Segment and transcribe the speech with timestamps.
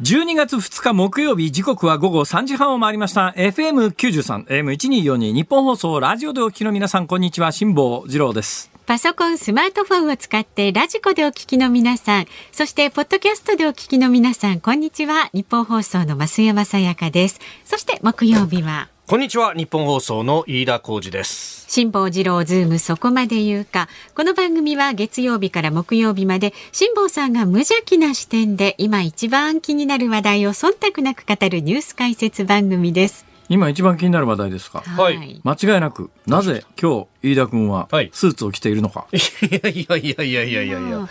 [0.00, 15.28] 12月2日木曜日時刻は午後3時半を回りました FM93 AM1242 日本放送ラジオでお聞きの皆さんこんにちは辛坊治郎ですパソコン、スマートフォンを使ってラジコでお聞きの皆さん、そしてポッドキャストでお聞きの皆さん、こんにちは。
[15.34, 17.38] ニッポン放送の増山さやかです。
[17.66, 18.88] そして木曜日は。
[19.08, 19.54] こんにちは。
[19.54, 21.64] ニッポン放送の飯田浩司です。
[21.66, 23.88] 辛坊治郎ズームそこまで言うか。
[24.14, 33.24] この番組は月曜日から木曜日まで辛坊さんが無邪気な視点で今一番気になる話題を忖度なく語るニュース解説番組です。
[33.48, 34.80] 今一番気になる話題ですか？
[34.80, 35.40] はい。
[35.42, 38.10] 間違いなくなぜ今日飯田君ははい。
[38.12, 39.16] スーツを着ているのか、い
[39.50, 41.08] やいやいやいやいやいやいや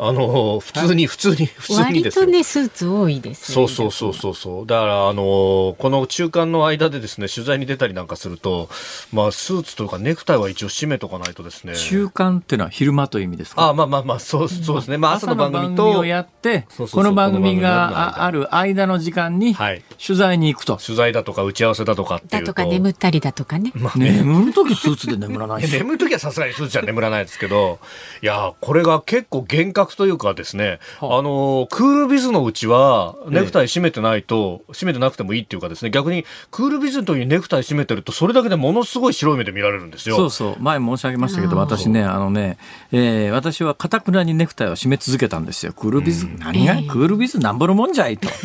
[0.00, 2.24] あの普通に普通に普通に割ですよ。
[2.24, 4.66] とねスーツ多いですそうそうそうそうそう。
[4.66, 8.68] だからあのこの中間の間でですね取材に出たりなんかすると
[9.12, 11.74] まあスーツというかネクタイは一応締めとかないとですね。
[11.74, 13.68] 中間っていうのは昼間という意味ですか？
[13.68, 14.98] あまあまあまあそうそうですね。
[14.98, 19.82] まあ朝の番組とをやってこの番組が間あある間の時間にはい。
[20.04, 22.52] 取材に行くと、取材だとか打ち合わせだとかっていうと。
[22.52, 23.72] だとか眠ったりだとかね。
[23.74, 27.80] まあね眠る時スーツで眠らないし 眠るときはさすがにスーツじゃ眠らないですけど、
[28.22, 31.18] いや、これが結構厳格というかですね、はあ。
[31.18, 40.16] あの、クールビズのうちは、ネクタイ締めてないと、締めてなくてもいいっていうかですね、逆にクールビズの時にネクタイ締めてると、それだけでものすごい白い目で見られるんですよ。
[40.16, 40.56] そうそう。
[40.60, 42.58] 前申し上げましたけど私ねあのね、
[42.92, 45.72] えー私はかたくなにネクタイを締め続けたんですよ。
[45.72, 46.74] クールビズ、何が？
[46.92, 48.28] クールビズなんぼのもんじゃいと。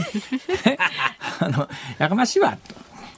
[1.40, 1.68] あの
[1.98, 2.58] やかましいわ。
[2.64, 2.74] と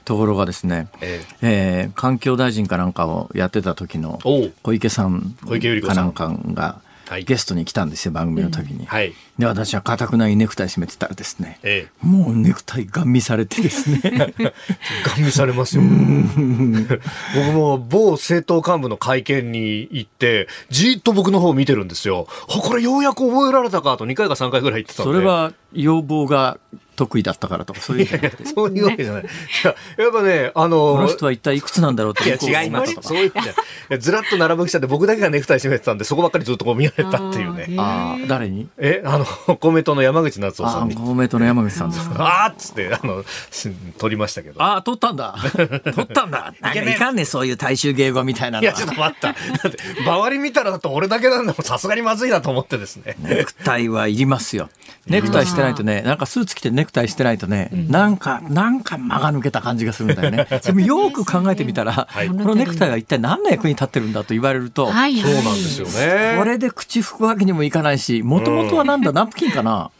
[0.05, 1.89] ところがですね、ええ。
[1.91, 4.19] ー環境大臣かなんかをやってた時の
[4.63, 6.11] 小池さん小池百合子さん。
[6.13, 6.85] かなんかがはい
[7.25, 9.13] ゲストに来たんですよ番組の時に、はい。
[9.37, 14.17] で私はかたくなにネクタイ締めてたらですねえもうネクタイガン見されてですねえ。
[15.05, 15.83] ガン見されますよ。
[17.35, 22.27] 僕も某政党幹部の会見に行って、じーっと僕の方を見てるんですよ。
[22.49, 25.13] あ、これようやく覚えられたかと2回か3回ぐらい言ってたんで。
[25.13, 26.57] それは要望が
[26.95, 29.23] 得意だったからとかそういうんじゃなくてそういうわけじゃない。
[29.23, 29.25] い
[29.63, 33.07] や、やっぱね、あの、この人は一体いくつなんだろうっていや違いますたとか。
[33.09, 33.51] そういうんじゃない。
[33.51, 33.55] い
[33.89, 37.67] やずらっと並ぶ記者で僕だけがネクタイ締めてたんでそこばっかりずっとこう見られたっていうね。
[37.77, 38.67] ああ誰に？
[38.77, 39.25] えあの
[39.57, 40.95] 公明党の山口夏夫さあんに。
[40.95, 42.45] 公明党の山口さんですか。
[42.45, 44.61] あーっつってあのし取りましたけど。
[44.61, 45.35] ああ取ったんだ。
[45.53, 46.53] 取ったんだ。
[46.61, 48.73] なんかいかんねそういう大衆迎合みたいないのは。
[48.73, 49.33] やちょっと待った。
[49.33, 49.35] だ
[49.69, 51.63] って周り見たらだと俺だけなんだもん。
[51.63, 53.15] さすがにまずいなと思ってですね。
[53.19, 54.69] ネクタイはいりますよ。
[55.07, 60.47] ネクタイしてないとねなんかスーツ着てネクタイしてないとね、なんかなんか間が抜けた感じがするんだよね。
[60.63, 62.27] でもよく考えてみたら、い。
[62.27, 65.17] このネクタイが一体何の役に立ってるんだと言われると、はい。
[65.17, 66.35] そうなんですよね。
[66.37, 69.91] これで口拭くわけにもいかないしもともとはなんだ、ナプキンかな？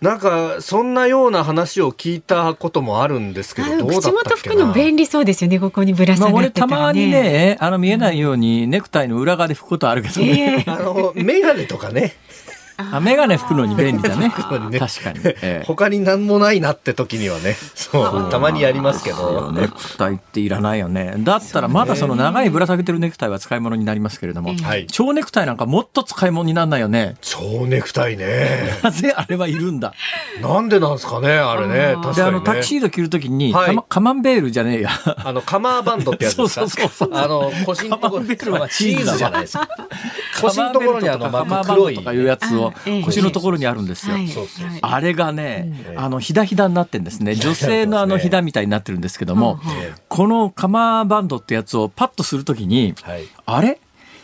[0.00, 4.12] なんかそんなような話を聞いたこともあるんですけどあどうだった口っけな？
[4.12, 5.58] 元拭くの便利そうですよね。
[5.58, 6.76] ここにぶらまあ、俺下がってたらね。
[6.76, 10.64] たまにね、あの見えないようにネクタイの裏側で拭くことあるけどね。
[10.66, 10.70] ええ。
[10.70, 12.14] あのメガネとかね
[12.78, 14.32] あ、メガネ拭くのに便利だね。
[14.36, 15.20] のにね確かに。
[15.24, 15.64] ええ。
[15.66, 17.56] 他に何もないなって時にはね。
[17.74, 18.30] そう。
[18.30, 19.50] たまにやりますけど。
[19.52, 21.14] ネクタイっていらないよね。
[21.18, 24.86] だったらまだその長いぶら下げてるネクタイは使い物になりますけれども、はい。
[24.86, 27.16] 蝶ネクタイなんかもっと使い物にならないよね。
[27.20, 28.78] 蝶ネクタイね。
[28.82, 29.94] なぜあれはいるんだ。
[30.42, 31.96] なんでなんですかねあれね。
[32.02, 33.78] 確で、あの、かにタキシねード着るときに、はい。
[33.88, 34.90] カマンベールじゃねえや。
[35.24, 36.66] あのカマーバンドってやつですか？
[36.66, 37.18] そうそうそうそう。
[37.18, 39.68] あの腰のところカマンベールはチーズじゃないですか。
[40.40, 41.94] 腰のところにあの黒い。
[41.96, 42.65] とかいうやつを
[43.04, 44.16] 腰のところにあるんですよ。
[44.82, 47.34] あれがね、あの、ひだひだになってんですね。
[47.34, 53.22] 女性のあのひだみたいになってるんですけども、ええこのカマーバンドってやつをパッとするときに、はい。
[53.44, 53.80] あれ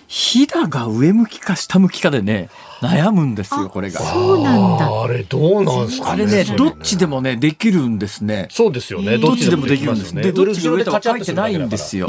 [0.09, 2.51] ひだが上向きか下向きかでね、
[2.83, 4.01] 悩むんですよ、これが。
[4.01, 5.03] そうなんだ。
[5.03, 8.49] あれどうなんですかあれね、どっちでもね、できるんですね。
[8.51, 9.19] そうですよね。
[9.19, 10.13] どっちでもできるんです。
[10.15, 12.09] で、どっちが上とか書いてないんですよ。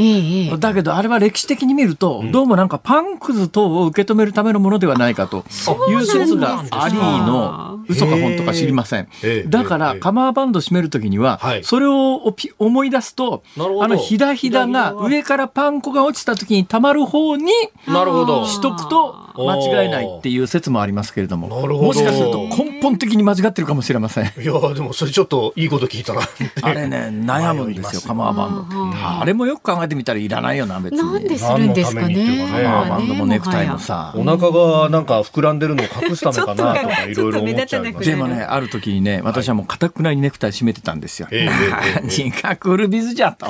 [0.57, 5.45] だけど、あれは歴史的に見ると、どうもなんかパンクズ等を受け止めるためのものではないかと
[5.89, 9.07] いう説がありの、嘘か本とか知りません。
[9.47, 17.51] だから、カマーバンド締めるときには、それを思い出すと、あの、ひだひだが上からパン粉が落ちたときにたまる方に、
[17.87, 18.47] なるほど。
[18.47, 24.25] しとくと間違えないっていう説もありますけれども、もしかすると根本的に間違ってるかもしれません。
[24.25, 26.21] いや、でもそれちょっといいこと聞いたな。
[26.61, 29.19] あれね、悩むんですよ、カマーバンド。
[29.21, 30.99] あれもよく考えてみたらいらないよな、別に。
[30.99, 32.47] なんでするんですかね。
[32.51, 34.13] カマーバンドもネクタイもさ。
[34.15, 41.27] お腹がなんか膨らんでるのを隠すためかなとか いろいろ思っちゃいでもね、ある時にね、私はもうかたくなにネクタイ締めてたんですよ。
[41.31, 43.47] 何がクールビズじゃと。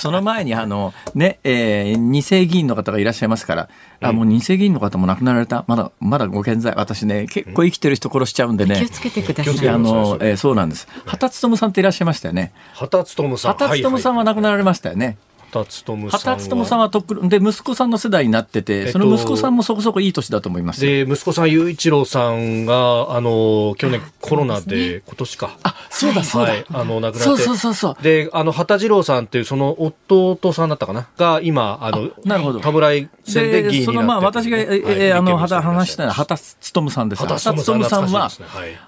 [0.00, 3.68] その前にあの、ね、えー、二世議員の方がいらっしゃいますから、
[4.00, 5.64] あ、もう二世議員の方も亡くなられた。
[5.66, 6.74] まだ、まだご健在。
[6.76, 8.76] 私ね、結構生きてる人殺しちゃうんでね。
[8.76, 9.68] 気をつけてください。
[9.68, 10.86] あの、えー、そうなんです。
[11.04, 12.52] 畑勉さんっていらっしゃいましたよね。
[12.74, 13.52] 畑勉さん。
[13.52, 15.16] 畑勉さんは亡くなられましたよね。
[15.64, 16.36] 畑勉さんは。
[16.36, 25.56] 畑勉さんはとっくで、息子さんの世代になってて、その息子さんもそこそこいい年だと思いますで、息子さん、雄一郎さんが、あの、去年コロナで、今年か。
[25.62, 26.52] あ、そうだそうだ。
[26.52, 27.24] はい、あの、亡くなって。
[27.24, 28.02] そうそうそうそう。
[28.02, 31.08] で、あの、畑次郎さんっていう、その弟さんだったかな？
[31.16, 32.60] が、今、あの、なるほど。
[32.60, 36.40] 侍戦で議員になってその、まあ、私が、え、あの、話したのは、畑
[36.74, 37.22] 勉さんです。
[37.22, 38.30] 畑勉さんは、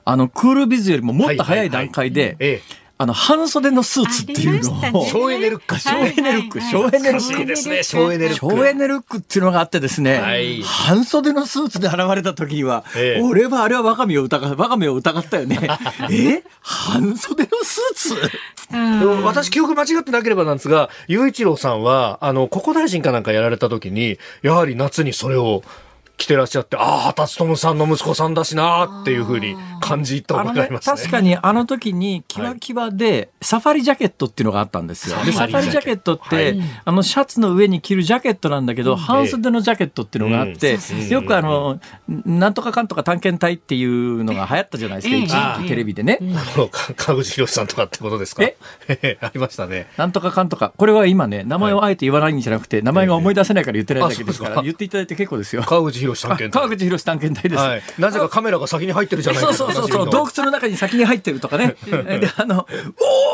[0.04, 7.46] あの、クールビズよりももっと早い段階で、ええあの、半袖のスーツっていうのを、省エネルック、省エネルック、省エネルック。
[7.46, 8.56] ですね、省エネルック。
[8.56, 10.20] 省エネルックっていうのがあってですね、
[10.64, 12.84] 半袖のスーツで現れた時には、
[13.22, 15.60] 俺はあれは我が身を疑、我が身を疑ったよね。
[16.10, 16.42] え？
[16.60, 18.14] 半袖のスーツ？
[19.22, 25.62] 私記憶間違ってなければなんですが、雄一郎さんは、あの、国交大臣かなんかやられた時に、やはり夏にそれを、
[26.18, 30.96] 来てらっしゃって、ああ、畑勉さんの息子さんだしなっていうふうに感じたことがありますね。
[30.96, 35.16] 確かにあの時にキワキワでサファリジャケットっていうのがあったんですよ。
[35.24, 36.08] で、サファリジャケット。
[36.18, 40.78] って、はい、あのシャツの上に着るジャケットなんだけど、半袖のジャケットっていうのがあって、
[41.08, 41.78] よくあの、
[42.08, 46.18] なんとかかんとか探検隊っていうのが流行ったじゃないですか、一時期テレビでね。
[46.96, 48.42] 川口博さんとかってことですか？
[48.42, 48.56] え？
[49.20, 49.86] ありましたね。
[49.96, 50.72] なんとかかんとか。
[50.76, 55.62] これは今ね、名前をあえて言わないんじゃなくて、名前が思い出せないから言ってないだけですから、言っていただいて結構ですよ。
[55.62, 56.60] 川口博探検隊。
[56.62, 57.82] 川口博探検隊です、はい。
[57.98, 59.64] なぜかカメラが先に入ってるじゃないですか。
[59.64, 61.76] そうそうそう洞窟の中に先に入ってるとかね。
[61.86, 62.66] で、あの、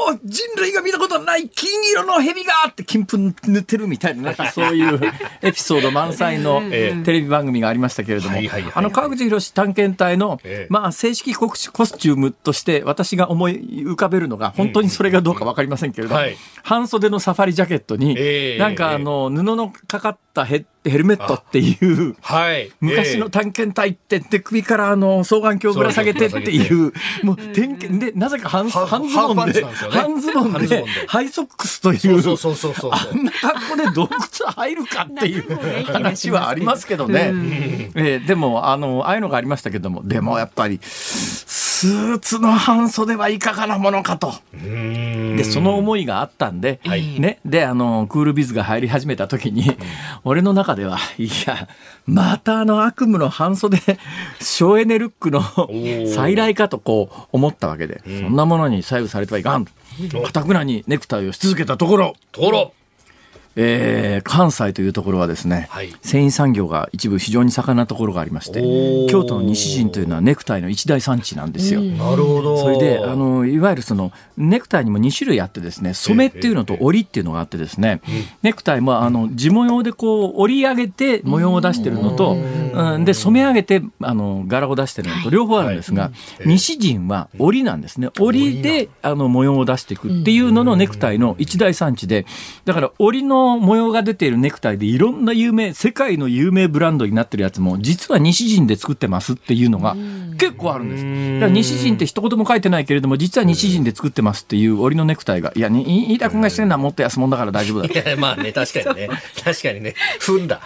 [0.07, 5.01] おお人類が見たことない金色の蛇がって金粉塗ってるみたいな、そういう
[5.43, 8.39] エピソード満載のテレビ番組がありましたけれども、
[8.75, 16.21] あの、川口博探検隊の、まあ、正式コスチュームとして私が思い浮かべるのが、本当にそれがどうかわかりませんけれども、
[16.63, 18.15] 半袖のサファリジャケットに、
[18.59, 26.93] なんかあの、布のかかったヘッヘルメットっていう、はい、昔の探検隊ってで首からあの双眼鏡ぶら下げてっていう、
[27.23, 28.75] もう点検で、なぜか半ズ
[29.17, 32.19] ボンで、半ズボンで、ハイソックスという、
[32.91, 37.33] あんな格好で洞窟入るかっていう話はありますけどね。
[37.95, 40.81] えー、でも、あの、ああいうのがありましたけども、でもやっぱり、
[41.85, 44.33] スーツの半袖はいかがなものかと。
[44.55, 49.65] で、その思いがあったんで、はい、ね、で、あの、クールビズが入り始めた時に、
[50.25, 51.69] 俺の中では、いや、
[52.07, 53.79] またあの悪夢の半袖、
[54.41, 55.43] 省エネルックの
[56.09, 59.67] 再来かとこう思ったわけで、そんなものに左右されてはいかん。
[59.67, 59.73] か
[60.33, 62.73] たくなにネクタイをし続けたところ、ところ、
[63.57, 68.61] えー、関西というところはですね、はい、繊維産業が一部非常に盛んなところがありまして
[69.11, 71.81] 京都の西陣というのはネクタイの一大産地なんですよ。
[71.81, 72.57] なるほど。
[72.59, 78.01] それであのいわゆるそのネクタイにも2種類あってですね染めっていうのと織りっていうのがあってですね、
[78.43, 86.11] ネクタイもあの地模様でこう織り上げて模様を出してるのと、うん、で染め上げてあの柄を出してるのと両方あるんですが、
[86.45, 88.09] 西陣は織りなんですね。
[88.19, 92.27] 織りであの模様を出していくっていうののネクタイの一大産地で
[92.65, 99.97] だから織りの模様が出ているネクタイでいろんな有名、世界の有名ブランドになってるやつも、実は西陣で作ってますっていうのが
[100.39, 101.41] 結構あるんです。
[101.41, 107.89] だから西陣って一言も書いてないけれども、実は西陣で作ってますっていう織りのネクタイが、いや、飯田君がしてるのはもっと安物だから大丈夫だ。
[108.01, 109.09] いや、まあね、確かにね。
[109.45, 109.95] 確かにね。
[110.21, 110.61] 踏んだ。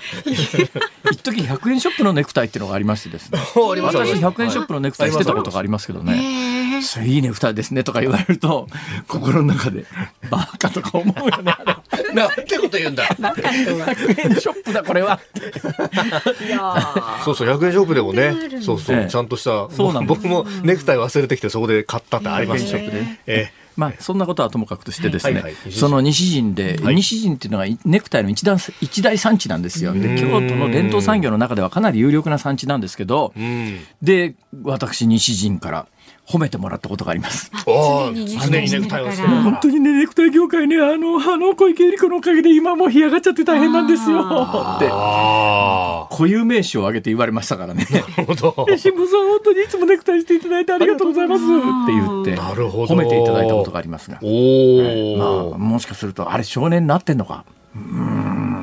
[1.13, 3.39] 一時100円ショップのネクタイっていうのがありましてですね。
[3.55, 6.58] 私100円ショップのネクタイしてたことがありますけどね。
[6.83, 8.69] それいいネクタイですねとか言われると、
[9.09, 9.85] 心の中で、
[10.31, 11.55] バカとか思うよね。
[12.15, 13.05] なんてこと言うんだ。
[13.05, 15.21] 100円ショップだ、これは。
[17.25, 22.71] そうそう、100円ショップでもね、そうそう、ちゃんとした、そうなん僕もネクタイ忘れてきてそこで買ったってありますね。
[22.71, 23.21] 100円ショップで。
[23.27, 29.93] えまあ、そんなことはともかくとしてですね、はいはいその西陣で、はい西陣っていうのがネクタイの一段一大産地なんですよ。
[29.93, 33.79] で、京都の伝統産業の中ではかなり有力な産地なんですけど、うん。
[34.03, 34.35] で、
[34.65, 35.87] 私、西陣から
[36.29, 37.51] 褒めてもらったことがあります。
[37.67, 44.19] お常にネクタイをして本当にね、ネクタイ業界ね、あの、あの小池百合子のおかげで今もう干上がっちゃって大変なんですよ。
[44.21, 47.87] って、あ固有名詞を挙げて言われましたからね。
[47.91, 47.95] あ。
[48.13, 48.67] なるほど。
[48.69, 54.19] え新聞さん、本当にいつもネクタイしていただいてありがとうございますって言って、褒めていただいたことがありますが。
[54.23, 57.45] おお、まあ、もしかすると、あれ少年になってんのか。
[57.75, 58.58] うーん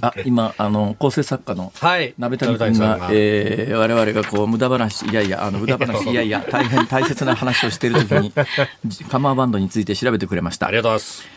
[0.00, 2.14] あ、今、あの、構成作家のはい。
[2.18, 8.32] 鍋谷君が鍋谷さんが、えー、我々がこう無駄話いやいやあの無駄話 いやいや大変大切な話をしている時に
[9.10, 11.31] カマーバンドについて調べてくれましたありがとうございます。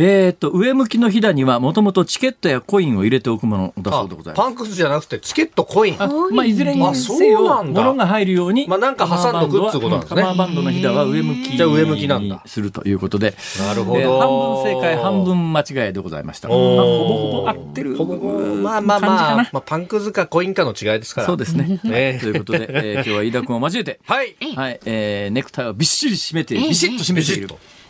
[0.00, 4.46] えー、と上向きのひだにはもともとチケットやコインを入れておくものだそうでございます。
[4.46, 5.96] パンクスじゃなくてチケットコイン。
[6.02, 7.82] あまあ、いずれにあそうせよなんだ。
[7.82, 10.22] 物が入るように、まあなんか挟んどくっつうことなんですね。
[10.22, 12.36] カマーバンドのひだは上向きじゃあ上向きなんだ。
[12.36, 13.34] にするということで。
[13.58, 14.00] なるほど。
[14.00, 19.36] えー半分正解半分間違いでございました、まあ、ほぼほぼ合ってるほぼまあまあ感じかな。
[19.36, 21.26] まあ、まあ、パンクスかコインかの違いですから。
[21.26, 21.80] そうですね。
[21.84, 24.36] ねということで、えー 今日は飯田君を交えて、はい。
[24.56, 26.68] はい、えーネクタイをびっしり締めて、ええ。
[26.68, 27.48] ビシッと締めている。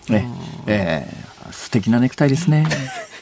[0.09, 0.29] ね、
[0.67, 2.67] えー素敵なネクタイですね。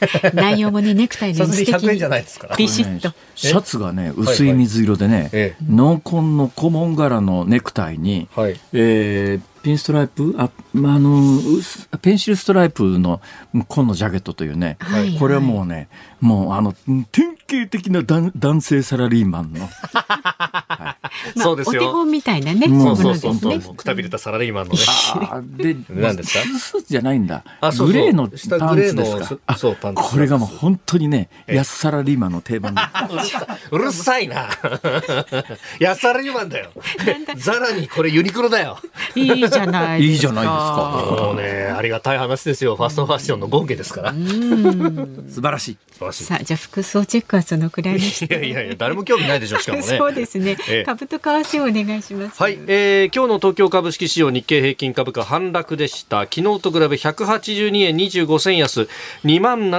[0.33, 2.55] 内容もねネクタイの素敵100円じゃないですから。
[2.55, 3.13] ビシッと。
[3.35, 5.65] シャツがね、薄い水色でね、ええ。
[5.69, 8.59] 濃紺の古紋柄のネクタイに、はい。
[8.73, 13.21] えーピンストライプあ、まあ、あの薄ペンシルストライプの
[13.67, 15.89] 紺のジャケットというね、はいこれはもうね
[16.21, 16.73] もうあの
[17.11, 19.59] 典型的な男 男性サラリーマンの。
[19.59, 20.97] まあ
[21.35, 21.81] そうですよ。
[21.81, 23.51] お手本みたいなねもそうもそうそうそう。
[23.51, 25.73] のですねくたびれたサラリーマンのね。
[25.73, 26.59] で何ですか？
[26.59, 27.43] スーツじゃないんだ。
[27.77, 32.81] グレーのパンツ下グレーのですかあそうパンツこれがもう本当にねええ安サラリーマンの定番で
[33.71, 34.49] うるさいな。
[35.79, 36.71] やサラリーマンだよ。
[37.37, 38.79] ザラにこれユニクロだよ。
[39.15, 42.75] いいじゃないですかいいじゃないですかもうね、ありがたい話ですよ。
[42.75, 44.13] ファストファッションの権下ですから。
[44.13, 46.23] 素晴らしい素晴らしい。
[46.25, 49.83] さあじゃあ服装チェックはそのくらいにしいてやいやいや、誰も興味ないでしょ、しかもね。
[49.97, 56.21] そうですね、ええ株と為替をお願いしますはい、えー今日の東京株式市場日経平均株価反落でした。
[56.21, 58.87] 昨日と比べ182円25銭安、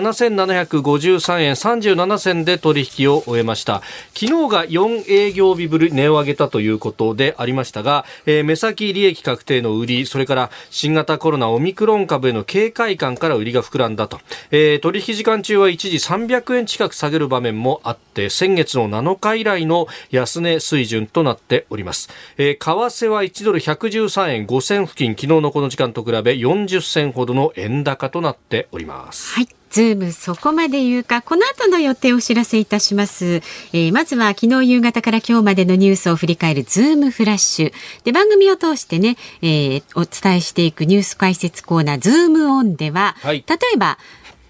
[0.01, 3.83] 7753円37銭で取引を終えました。
[4.15, 14.21] 昨日が4営業日ぶり値を上げたということでありましたが、えー目先利益確定の売り、それから新型コロナオミクロン株への警戒感から売りが膨らんだと。
[14.51, 22.09] えー取引時間中は一時300円近く下げる場面もあって、先月の7日以来の安値水準となっております。
[22.39, 29.35] えー為替は1ドル113円5銭付近、昨日のこの時間と比べ40銭ほどの円高となっております。
[29.35, 29.60] はい。
[29.71, 33.41] ズームそこまで言うか、この後の予定をお知らせいたします。
[33.73, 37.73] えーまずは昨日夕方から今日までのニュースを振り返るズームフラッシュ。
[38.05, 43.99] で、番組を通してね、えーお伝えしていくニュース解説コーナー、ズームオンでは、はい例えば、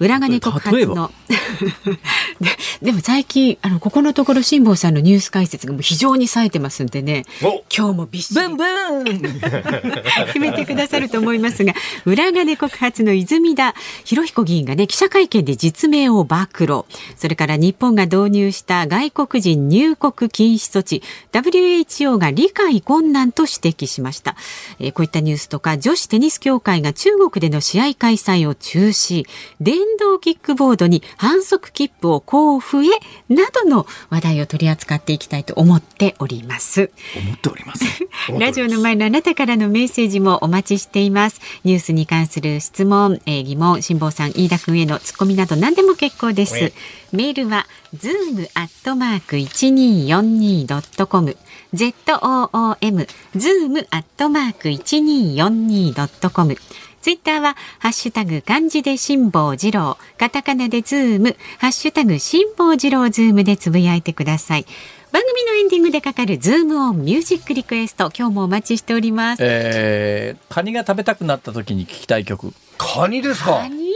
[0.01, 1.13] 裏金告発の。
[2.41, 2.49] で
[2.83, 7.27] でも最近あのここのところ辛坊さんのニュース解説がもう非常に冴えてますんでね。
[7.43, 7.63] お。
[7.75, 9.05] 今日もびっしりブンブン。
[10.29, 11.75] 決めてくださると思いますが。
[12.07, 16.85] 裏金告発の泉田博彦議員がね記者会見で実名を暴露。
[17.17, 21.03] それから日本が導入した外国人入国禁止措置。
[21.33, 24.35] WHO が理解困難と指摘しました、
[24.79, 29.25] えーこういったニュースとか女子テニス協会が中国での試合開催を中止。
[29.61, 36.91] 電動キックボードに反則切符を交付へなどの話題を取り扱っていきたいと思っております。
[37.17, 37.85] 思っております
[38.39, 41.41] ラジオの前のあなたからのメッセージもお待ちしています。
[41.65, 46.73] ニュースに関する質問、えー疑問、辛坊さん、飯田君へのツッコミなど何でも結構ですはい。
[47.13, 47.67] メールは
[47.97, 51.37] zoom アットマーク一二四二ドットコム。
[51.75, 56.57] Z O O M zoom アットマーク一二四二ドットコム。
[57.01, 64.67] ツイッターは、ハッシュタグ漢字で辛坊治郎、カタカナでズーム、ハッシュタグ辛坊治郎ズームでつぶやいてください。
[65.11, 69.41] 番組のエンディングでかかるズームオンミュージックリクエスト、今日もお待ちしております。
[69.43, 72.53] えー、カニが食べたくなった時に聞きたい曲。
[72.79, 73.61] カニですか？
[73.63, 73.90] カニはい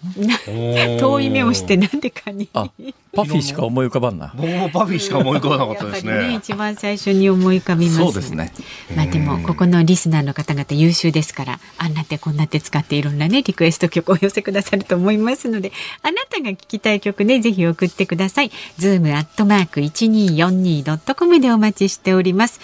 [0.98, 2.70] 遠い目をしてなんでカニあ
[3.12, 4.32] パフィーしか思い浮かばんな。
[4.36, 6.32] 僕もパフィーしか思い浮かばなかったですやっぱりね。
[6.34, 6.36] ね。
[6.36, 7.98] 一番最初に思い浮かびます。
[7.98, 8.52] そうですね。
[8.96, 18.50] まあでもここのリスナーの方々優秀ですからあんなってこんなって使っていろんなねリクエスト曲をお寄せくださると思いますのであなたが聞きたい曲ねぜひ送ってください。
[18.78, 22.60] ズームアットマーク 1242.com でお待ちしております。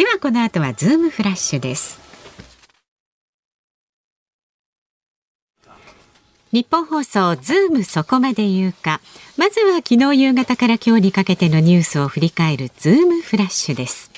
[0.00, 1.99] ではこの後はズームフラッシュです
[6.52, 9.00] ニッポン放送ズームそこまで言うか
[9.36, 14.10] まずは昨日夕方から今日にかけてのニュースを振り返るズームフラッシュです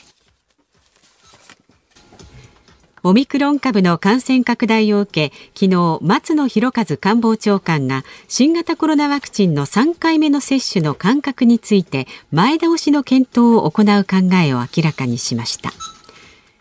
[3.04, 15.72] オミクロン株の感染拡大を受け、昨日、松野博一官房長官が新型コロナワクチンの3回目の接種の間隔について前倒しの検討を行う考えを明らかにしました。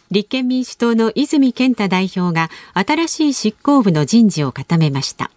[0.10, 5.30] 立憲民主党の泉健太代表が新しい執行部の人事を固めました。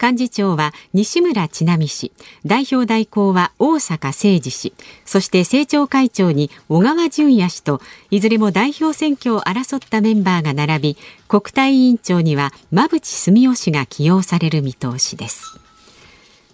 [0.00, 2.12] 幹事長は西村智奈美氏。
[2.44, 4.72] 代表代行は大阪誠二氏。
[5.04, 10.96] そして政調会長に小川淳也氏といずれも代表選挙を争ったメンバーが並び
[11.28, 15.58] 国対委員長には馬淵澄夫氏が起用される見通しです。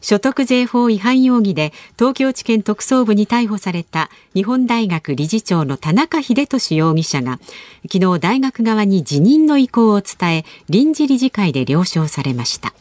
[0.02, 7.38] 所得税法違反容疑で東京地検特捜部に逮捕された日本大学理事長の田中英寿容疑者が
[7.90, 12.74] 昨日大学側に辞任の意向を伝え臨時理事会で了承されました。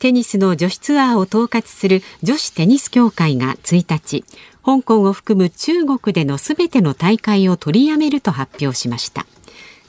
[0.00, 4.24] テニスの女子ツアーを統括する女子テニス協会が1日
[4.64, 9.26] 香港を含む中国でのすべての大会を取りやめると発表しました。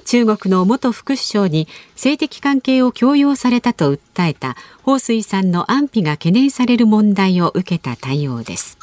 [0.04, 8.78] 中国の元副首相に性的関係を強要されたと訴えた彭帥さんの安否が懸念される問題を受けた対応です。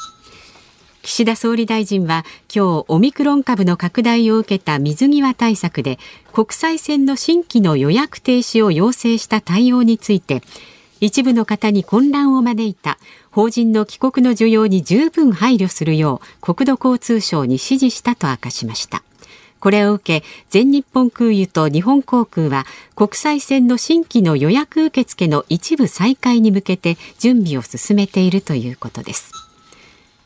[1.03, 5.99] 岸田総理大臣は今日オミクロン株の拡大を受けた水際対策で
[6.33, 10.41] 国際線の新規の予約停止を要請した対応について
[11.01, 12.97] 一部の方に混乱を招いた
[13.31, 19.03] 法人の帰国の需要に十分配慮するよう国土交通省に指示したと明かしました。
[19.59, 22.65] これを受け全日本空輸と日本航空は
[22.95, 29.48] 国際線の新規の予約受付の一部再開に向けて準備を進めているということです。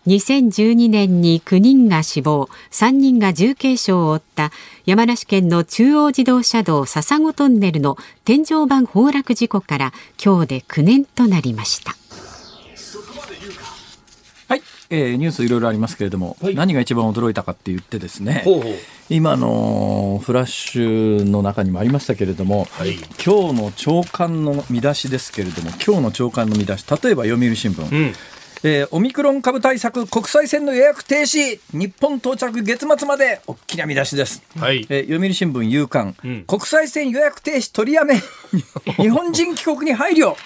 [0.07, 4.51] 2012年に9人が死亡3人が重軽傷を負った
[4.85, 9.93] 山梨県の中央自動車道笹子トンネルの天井板崩落事故から
[10.23, 11.95] 今日で9年となりました。
[14.49, 18.73] はい、えー、ニュースいろいろありますけれども、はい、何が一番驚いたかって言ってですねほうほう。
[19.09, 22.95] 今のフラッシュの中にもありましたけれども、はい、
[23.25, 28.13] 今日の朝刊の見出しですけれども今日の朝刊の見出し例えば読売新聞、うん
[28.65, 34.87] えー、オミクロン株対策国際線の予約停止日本到着月末まで大きな見出しです、はい。
[34.89, 38.15] えー、読売新聞夕刊、うん、国際線予約停止取りやめ
[38.97, 40.37] 日本人帰国に配慮。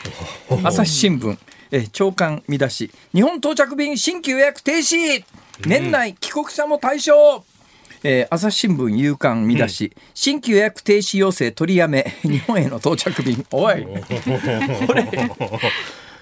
[0.63, 1.37] 朝日新聞、
[1.69, 2.91] えー、長官見出し。
[3.13, 5.23] 日本到着便新規予約停止。
[5.67, 7.43] 年内帰国者も対象、
[8.03, 12.15] えー、朝日新聞夕刊見出し、うん、新規予約停止要請取りやめ。
[12.23, 13.45] 日本への到着便。
[13.51, 13.85] おい。
[14.87, 15.03] これ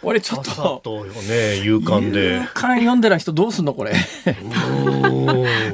[0.06, 0.82] 俺ちょっと。
[0.84, 2.36] とね勇敢で。
[2.36, 3.94] 勇敢読んでる人どうすんのこれ。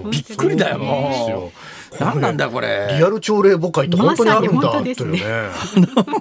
[0.10, 0.80] びっくりだよ。
[0.80, 2.96] もう何なんだこれ。
[2.98, 5.20] リアル朝礼母会って本当にあるんだっていうね。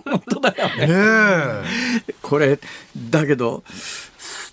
[0.08, 1.68] 本当だよね。
[2.20, 2.58] これ
[2.96, 3.62] だけど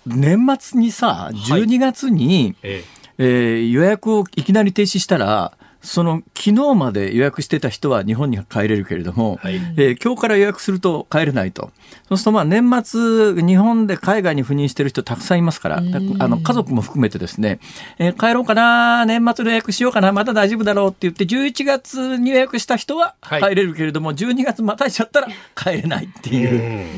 [0.06, 2.84] 年末にさ12月に、はい、
[3.18, 11.70] えー、予約をいきなり停止したらその昨日まで予約してた人は日本に帰れるけれども、はい、えー、今日から予約すると帰れないと。
[12.08, 15.80] そうするとまあ年末、日本で海外に赴任してる人たくさんいますから、あ
[16.28, 17.60] の家族も含めてですね、
[17.98, 26.88] えー、帰ろうかな、年末の予約しようかな、まだ大丈夫だろうって言って、11月に予約した人は帰れるけれども、はい、12月またいちゃったら帰れないっていう。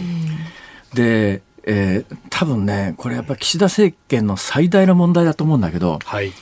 [0.95, 6.33] で、えー、多分ね、これやっぱ岸田政権の最大の問題だと思うんだけど、はい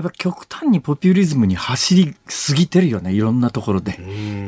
[0.00, 3.98] やっぱ極端にポピュリズムに走りすぎてるよねいろんなところで。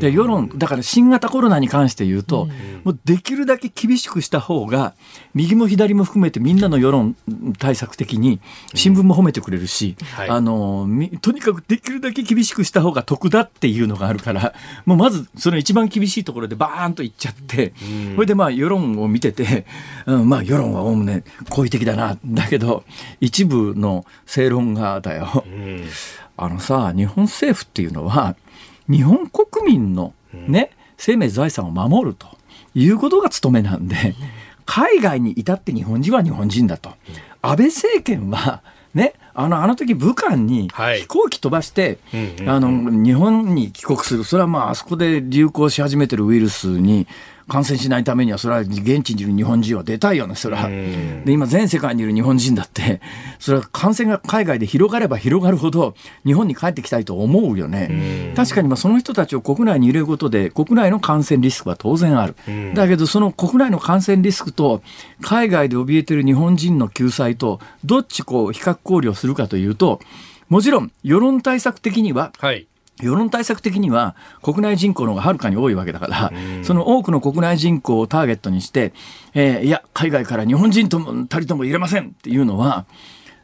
[0.00, 2.48] で世論だから新型コロナに関して言うと
[2.84, 4.94] もうできるだけ厳しくした方が
[5.34, 7.16] 右も左も含めてみんなの世論
[7.58, 8.40] 対策的に
[8.74, 10.86] 新聞も褒めてくれるし、はい、あの
[11.20, 17.72] とにかくできるだけ厳しくした方が得だっていうのがあるから もうまずその一番厳しいところでバーンといっちゃって
[18.14, 19.66] それでまあ世論を見てて、
[20.06, 22.84] うん、まあ世論はおおむね好意的だなだけど
[23.20, 25.44] 一部の正論がだよ。
[26.36, 28.36] あのさ日本政府っていうのは
[28.88, 32.26] 日本国民のね、生命財産を守ると
[32.74, 34.14] いうことが務めなんで、
[34.66, 36.90] 海外に至って日本人は日本人だと。
[37.42, 38.62] 安倍政権は
[38.94, 41.98] ね、あのあの時武漢に飛行機飛ばして、
[42.46, 47.06] あの日本に帰国する、それはまああそこで流行し始めてるウイルスに
[47.48, 50.68] 感染しないためには、それは現地にいる日本人は出たいよね、それは。
[50.68, 53.00] で、今全世界にいる日本人だって、
[53.38, 58.32] それは感染が海外で広がれば広がるほど、日本に帰ってきたいと思うよね。
[58.36, 62.34] 確かにまあその人たちを国内に入れることで、国内の感染リスクは当然ある。
[62.74, 64.82] だけど、その国内の感染リスクと、
[65.20, 70.00] 海外で怯えてる日本人の救済と、どっちこう比較考慮するかというと、
[70.48, 72.66] もちろん世論対策的には、はい
[73.00, 78.92] 世論対策的には国内人口の方がはるかに多いわけだから、その多くの国内人口をターゲットにして、
[79.34, 82.84] えー、いや、海外から日本人ともたりとも入れませんっていうのは、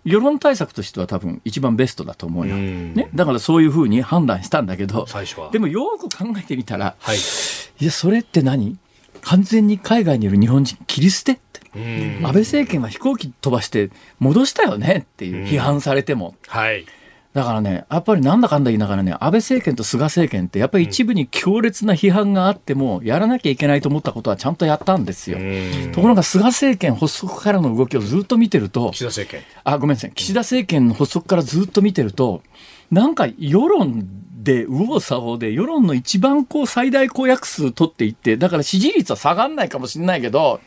[0.04, 2.54] 世論対策としては多分一番ベストだと思うよ。
[2.54, 7.16] うんね、だからそういうふうに判断したんだけど、最初はでもよく考えてみたら、はい。
[7.16, 8.78] いや、それって何？
[9.22, 11.58] 完全に海外にいる日本人切り捨てって。
[11.74, 16.34] うん安倍政権は飛行機飛ばして戻したよねっていう批判されても。
[16.46, 16.86] はい。
[17.34, 25.38] だからね、やっぱりなんだかんだ言いながらね、安倍政権と菅政権ってやっぱり一部に強烈な批判があっても、やらなきゃいけないと思ったことはちゃんとやったんですよ。
[25.38, 29.46] うんところが菅政権発足からの動きをずっと見てると、岸田政権。
[29.64, 30.12] あ、ごめんなさい。
[30.14, 32.42] 岸田政権の発足からずっと見てると、
[32.90, 34.08] なんか世論
[34.42, 40.60] で右往左往で、世論の一番こう最大公約数取っていって、だから支持率は下がんないかもしれないけど、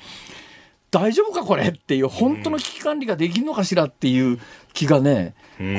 [0.92, 4.40] 大丈夫かこれっていう、本当の危機管理ができるのかしらっていう
[4.74, 5.34] 気がね、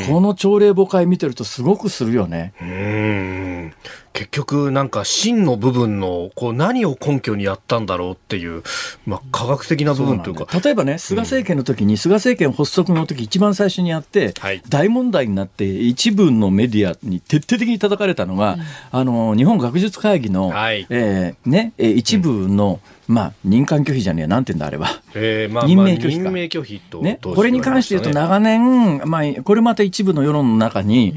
[0.09, 2.53] この朝令暮改見てるとすごくするよね。
[2.61, 3.73] うーん。
[4.13, 8.63] 結局なんか真の部分のこう何を根拠にやったんだろうっていう、
[9.07, 10.47] まあ、科学的な部分というか。
[10.61, 14.63] 例えばね、菅政権の時に、菅政権発足の時一番最初にやって、はい。
[14.69, 18.59] 大問題になって、一部のメディアに徹底的に叩かれたのが、
[18.91, 20.87] あの日本学術会議の、はい。
[20.91, 24.89] えーね、えー一部の、まあ、任官拒否じゃねえ、なんて言うんだ、あれは。
[25.15, 26.09] えーまあ任命拒否か。
[26.25, 31.15] 任命拒否とね、これに関して言うと、長年、まあ、これまた一部の世論の中に、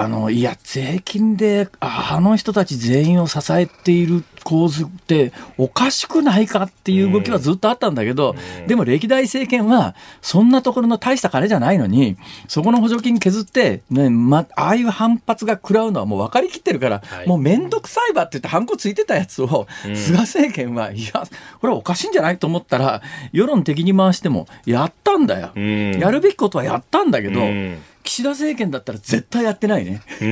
[0.00, 8.34] あのいや、税金でああの人たち全員を支えている構図っておかしくないかっていう動きはずっとあったんだけど、
[8.66, 12.16] でも歴代政権は、そんなところの大した金じゃないのに、
[12.48, 17.28] そこの補助金削って、ねまああいう反発が食らうのはもう分かりきってるから、はい。
[17.28, 21.12] もう面倒くさいわって言って、ハンコついてたやつを、菅政権は、いや、
[21.60, 23.02] これはおかしいんじゃないと思ったら、
[23.32, 25.50] 世論的に回しても、やったんだよ。
[25.54, 25.98] うん。
[25.98, 30.02] やるべきことはやったんだけど、うん岸田政権だったら絶対やってないね。
[30.20, 30.26] うー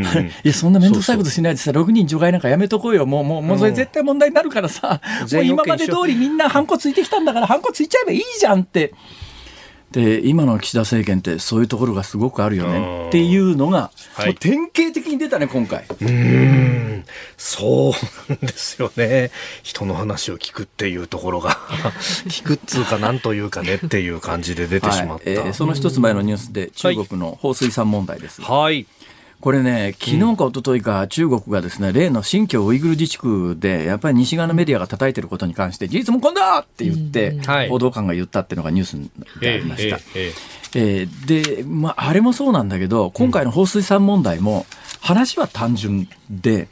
[0.00, 3.06] ん いや、そんな面倒くさいことしないでさ、6人除外なんかやめとこうよ。
[3.06, 5.00] もう、もう、もうそれ絶対問題になるからさ、
[5.32, 8.92] もう今まで通りみんなハンコついてきたんだから、ハンコついちゃえばいいじゃんって。
[9.94, 13.08] で、今の岸田政権ってそういうところがすごくあるよね。
[13.08, 14.34] っていうのが、はい。
[14.34, 15.84] 典型的に出たね、今回。
[15.84, 16.10] うー
[16.98, 17.04] ん。
[17.36, 17.90] そ
[18.28, 19.30] うなんですよね。
[19.62, 21.52] 人の話を聞くっていうところが。
[22.26, 25.38] 聞くっつうかなんというかねっていう感じで出てしまった、はい。
[25.38, 28.42] えーその一つ前のニュースで中国の放水産問題です。
[28.42, 28.86] はい
[29.44, 37.68] これね、昨日か一昨日か中国がですね、例の新疆ウイグル自治区で、やっぱり西側のメディアが叩いてることに関して、事実無根だって言って、はい。
[37.68, 39.98] 報道官が言ったっていうのがニュースでありました。
[40.14, 40.32] え
[40.76, 44.64] えーで、まあ、あれもそうなんだけど、今回の放水産問題も、
[45.02, 46.68] 話は単純で、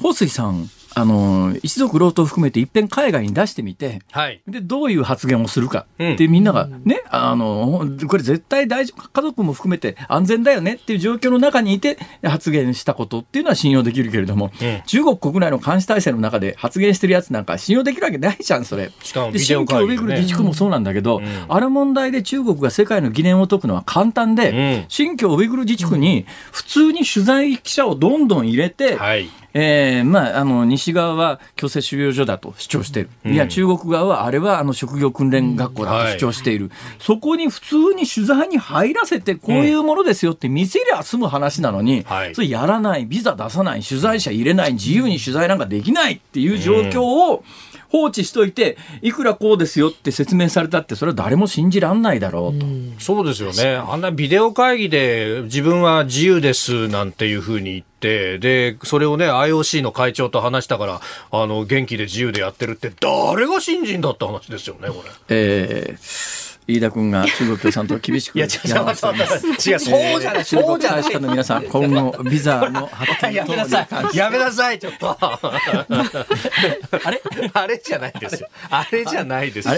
[0.00, 4.40] 放水さん、あの、一族老頭含めて一遍海外に出してみて、はい。
[4.48, 14.82] で、どういう発言をするかってみんながね、あの、これ絶対大丈夫、家族も含めて安全だよねっていう状況の中にいて発言したことっていうのは信用できるけれども、うん。
[14.86, 18.90] 中国国内の監視体制の中で発言してるやつなんか信用できるわけないじゃん、それ。
[19.02, 21.24] しかも新疆ウイグル自治区もそうなんだけど、ん。
[21.46, 24.84] ある問題で中国が世界の疑念を解くのは簡単で、うん。
[24.88, 29.28] 新疆ウイグル自治区に普通に取材記者をどんどん入れて、はい
[29.58, 42.34] えーまあ、あの西側は強制収容所だと主張している、いや、中国側はあれはあの職業訓練学校だと主張している、そこに普通に取材に入らせて、こういうものですよって見せりゃ済む話なのに、はい。
[42.34, 47.42] それやらない、ビザ出さない、取材者入れない、自由に取材なんかできないっていう状況を
[47.88, 52.66] 放置しといて、いくらこうですよって説明されたって、それは誰も信じらんないだろうと。
[52.98, 53.76] そうですよね。
[53.76, 65.10] あんなビデオ会議で自分は自由ですなんていうふうに言って、で、それをね、IOC の会長と話したから、あの、元気で自由でやってるって、誰が信じんだって話ですよね、これ。
[65.28, 75.16] えー飯田君が中国共産党を厳しくいや、違う、違う、批判しております違う、そうじゃない、中国大使館の皆さん、今後、ビザの発展 等に関してやめなさい、ちょっと。
[75.20, 77.20] あれ？
[77.52, 78.48] あれじゃないですよ。
[78.70, 79.04] あれ？
[79.04, 79.74] じゃないですよ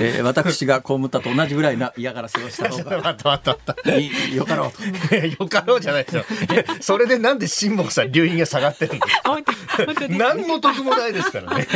[0.00, 4.00] えー私が被ったと同じぐらいな嫌がらせをした方が 待って待って待って。
[4.00, 4.72] いいよかろ
[5.10, 5.14] うと。
[5.42, 6.24] よかろうじゃないですよ。
[6.80, 11.66] それでなんで辛坊さん留飲が下がってるん何の得もないですからね。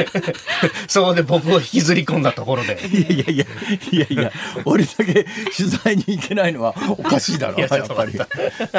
[0.88, 2.79] そうで僕を引きずり込んだところで。
[2.88, 3.45] いやいやいや、
[3.92, 4.33] いやいや、
[4.65, 8.13] 俺だけ取材に行けないのはおかしいだろ、いややっぱり。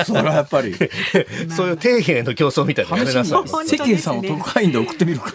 [0.06, 0.76] それはやっぱり。
[1.56, 3.98] そういう底辺への競争みたいなのやめなさい。
[3.98, 5.32] さんを特派員で送ってみるか。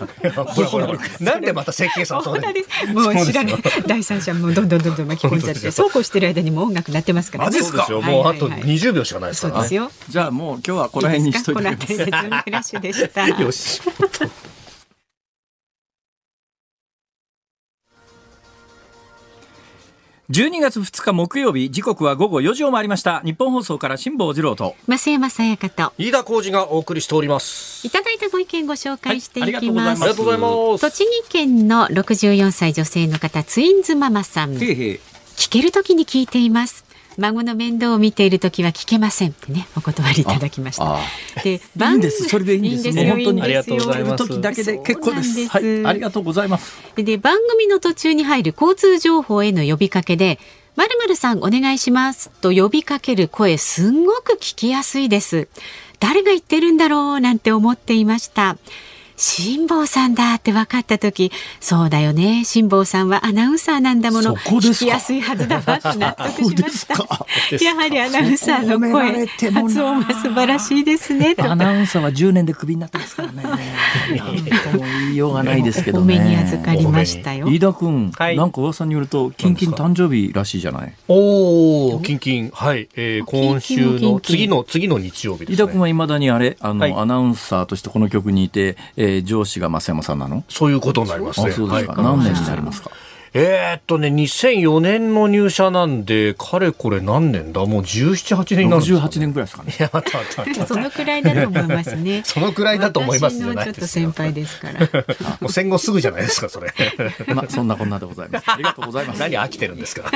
[0.46, 0.98] ほらほらほら。
[1.20, 2.92] なんでまた設計さんそう本当です。
[2.92, 3.54] もう知らない
[3.86, 7.58] 第三者もどんどんどんどん巻き込んじゃってそうこうしてる間にもう音楽鳴ってますからね。
[7.58, 8.76] マジですよもうあとはいはいはい。
[8.76, 9.58] 20秒しかないですからね。
[9.60, 9.90] そうですよ。
[10.08, 11.62] じゃあもう今日はこの辺にしといて。
[11.62, 13.28] このください辺りでズームフラッシュでした。
[13.28, 13.80] よし。
[20.32, 23.20] 12月2日木曜日、時刻は午後4時を回りました。
[23.20, 24.74] 日本放送から辛坊治郎と。
[24.88, 27.86] 増山さやかと飯田浩二がお送りしております。
[27.86, 30.80] いただいたご意見ご紹介していきますがとうございまありがとうございます。
[30.80, 34.98] 栃木県の64歳女性の方ツインズママさん聞
[35.50, 36.86] けるときに聞いています
[37.18, 40.96] 孫の面倒を見ている時は聞けませんってねお断りいただきました。
[40.96, 41.00] あ
[41.42, 42.88] でいいんですそれでいいんです。
[42.88, 43.42] いいんですよもう本当に。
[43.42, 44.28] ありがとうございます。
[44.28, 44.78] 時だけで。
[44.78, 45.48] 結構です。
[45.48, 46.76] はいありがとうございます。
[46.96, 50.38] で番組の途中に入る交通情報への呼びかけで
[50.76, 55.48] 「まるまるさんお願いします」と呼びかける声すんごく聞きやすいです。
[56.00, 58.58] 誰が言ってるんだろうなんて思っていました
[59.16, 73.42] 辛坊さんだって分かった時そうだよね辛坊さんはアナウンサーなんだもの聞きやすいはずだわって納得しましたやはりアナウンサーの声発音が素晴らしいですねとアナウンサーは10年でクビになってますからね。
[74.08, 76.38] 言いようがないですけどお目にね。
[76.38, 80.94] 預かりましたよ飯田君、はいなんか噂によると、キンキン誕生日らしいじゃない？
[81.08, 82.50] おお、キンキン。
[82.50, 82.88] はい。
[82.96, 85.54] えー、今週の次の、次の日曜日ですね。
[85.54, 90.44] 飯田君はいまだにあれ、あの、はいアナウンサーとしてこの局にいて、えー上司が増山さんなの？
[90.48, 91.52] そういうことになりますあ、ね。
[91.52, 91.92] そうですか。
[91.92, 92.90] はい何年になりますか？
[93.34, 97.64] えーっとね、2004年の入社なんで、かれこれ何年だ？
[97.64, 99.74] もう17、8年になるんですか、68年ぐらいですかね。
[99.78, 100.66] いや、待って待って待って。
[100.66, 104.80] そのくらいだと思いますね そのくらいだと思いますじゃ私のちょっと先輩ですから
[105.40, 106.74] もう戦後すぐじゃないですか、それ。
[107.34, 108.44] まあ、そんなこんなでございます。
[108.50, 109.20] ありがとうございます。
[109.20, 110.10] 何飽きてるんですか？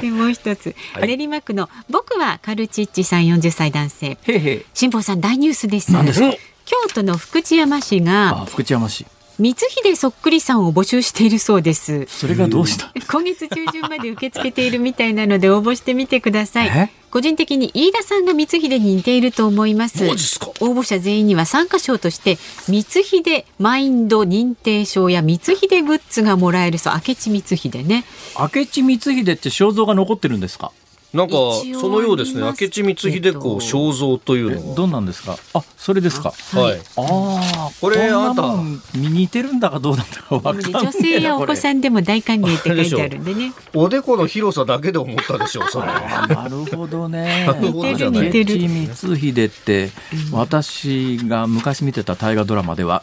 [0.00, 4.64] でもう一つ、はい練馬区の僕はカルチッチさん40歳男性へいへい。
[4.74, 6.36] 辛坊さん大ニュースです何ですか？
[6.70, 9.04] 京都の福知山市があ、福知山市。
[9.38, 12.06] 光秀そっくりさんを募集しているそうです。
[12.06, 12.92] それがどうした？
[13.10, 16.68] 今月中旬まで受け付けているみたいなので応募してみてください。
[16.68, 16.90] え？
[17.10, 20.04] 個人的に飯田さんが光秀に似ていると思います。
[20.04, 28.04] 応募者全員には参加賞として光秀マインド認定証や光秀グッズがもらえるそう明智光秀ね。
[28.38, 30.70] 明智光秀って肖像が残ってるんですか？
[31.12, 31.34] なんか、
[31.80, 32.42] そのようですね。
[32.42, 35.36] 明智光秀公肖像というえのどんなんですか？
[35.54, 36.32] あ、それですか。
[36.52, 36.60] が。
[36.62, 36.78] はい。
[36.78, 38.54] ああ、これあんた
[38.94, 45.88] 似てるんだかどうなんだかわかん女性やお子さんでも大歓迎って書いてあるんでね おでこの広さだけで思ったでしょう、それ。
[45.88, 47.44] あなるほどね。
[47.46, 49.90] なるほどじゃない似てる明智光秀って、
[50.32, 53.02] 私が昔見てた大河ドラマでは、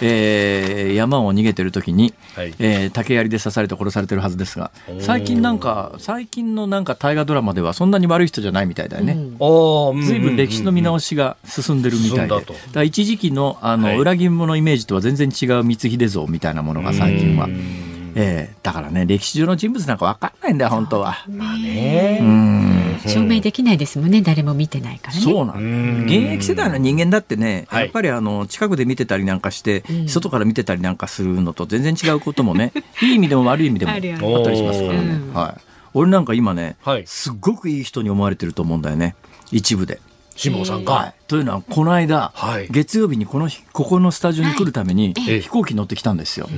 [0.00, 9.14] えー山を逃げてる時に、はいえー竹槍で刺されて殺されてるはずですが最近なんか最近のなんか大河ドラマではそんなに悪い人じゃないみたいだよね。
[9.14, 11.08] ずいぶん歴史の見直し。
[11.08, 13.98] しが進んでるみたいで、だから一時期のあの、はい。
[13.98, 17.46] 裏切り者イメージとは全然違う光秀像みたいなものが最近は。
[17.46, 18.50] う、んえ。
[18.54, 21.24] ーだからね歴史上の人物なんか分かんないんだよ本当は。
[21.28, 22.18] ね。
[22.20, 23.00] うん。
[23.06, 25.20] 証明できないですもんね誰も見てないからね。
[25.20, 27.84] そうなん現役世代の人間だってね、はい。
[27.84, 30.08] やっぱりあの近くで見てたりなんかして、うん。
[30.08, 32.72] 外から見てたりなんかするのと全然違うこともね
[33.02, 34.06] いい意味でも悪い意味でもあった
[34.50, 35.32] りしますからね、うん。
[35.32, 35.60] はい、
[35.94, 39.16] 俺なんか今ね、はいすっごくいい人に思われてると思うんだよね
[39.50, 40.00] 一部で。
[40.36, 41.06] 辛坊さんはが。
[41.08, 42.68] い、というのはこの間、はい。
[42.70, 45.40] 月曜日にこの日ここのスタジオに来るために、ええ。
[45.42, 46.48] 飛行機乗ってきたんですよ。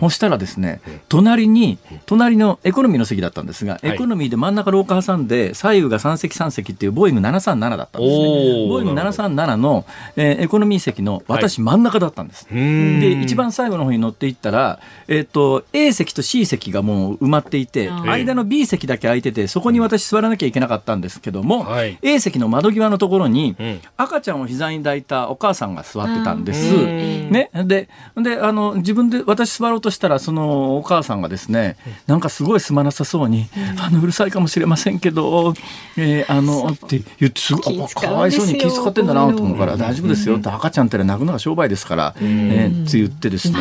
[0.00, 3.80] そしたらですね隣に隣のエコノミーの席だったんですが、い。
[3.84, 8.68] エコノミーで真ん中廊下挟んで左右が3席3席っていうボーイング737だったんですね。
[8.68, 9.86] ボーイングなるほ737の、
[10.16, 12.46] えーエコノミー席の私真ん中だったんです。
[12.52, 13.00] うん。
[13.00, 21.98] で一番最後の方に乗っていったら、えっと A 席と C 席がもう埋まっていて間の B 席だけ空いててそこに私座らなきゃいけなかったんですけども、はい。
[22.02, 23.80] A 席の窓際のところに、うん
[24.18, 26.74] 赤ちゃんを膝に抱いたお母さんが座ってたんです。
[26.74, 27.30] うん。
[27.30, 31.76] ね、でであの自分で私座ろうとしたらそのお母さんがですね
[32.06, 35.54] なんかすごいすまなさそうに「あのうるさいかもしれませんけど、
[35.96, 43.58] えーあの」って言ってすかわいそうに気遣ってんだなと思うから「大丈夫ですよ」って赤ちゃんってのは泣くのが商売ですから、ねって言ってですね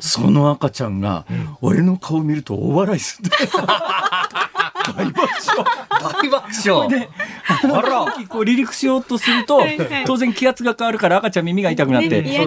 [0.00, 1.26] その赤ちゃんが
[1.60, 3.26] 俺の顔見ると大笑いする。
[3.26, 4.47] んだよ
[4.92, 5.64] 大爆笑。
[5.90, 6.88] 大爆笑。
[6.88, 7.08] で、
[7.48, 9.62] あの飛行機こう離陸しようとすると
[10.06, 12.46] 当然気圧が変わるから赤ちゃん耳が痛くなって、ね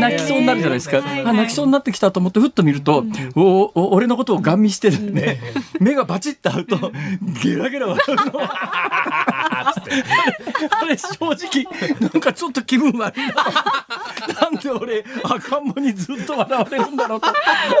[0.00, 0.98] 泣きそうになるじゃないですか。
[0.98, 5.40] はいはいあ、泣きそうになってきたと思って、ふっと見ると、おお俺のことをガン見してるね。
[5.80, 6.92] 目がバチッと合うと、
[7.42, 8.22] ゲラゲラ笑うの。
[10.70, 11.66] あれ、正直、
[12.00, 13.34] なんかちょっと気分悪いな。
[14.40, 17.28] なんで俺、赤ん坊にずっと笑われるんだろうと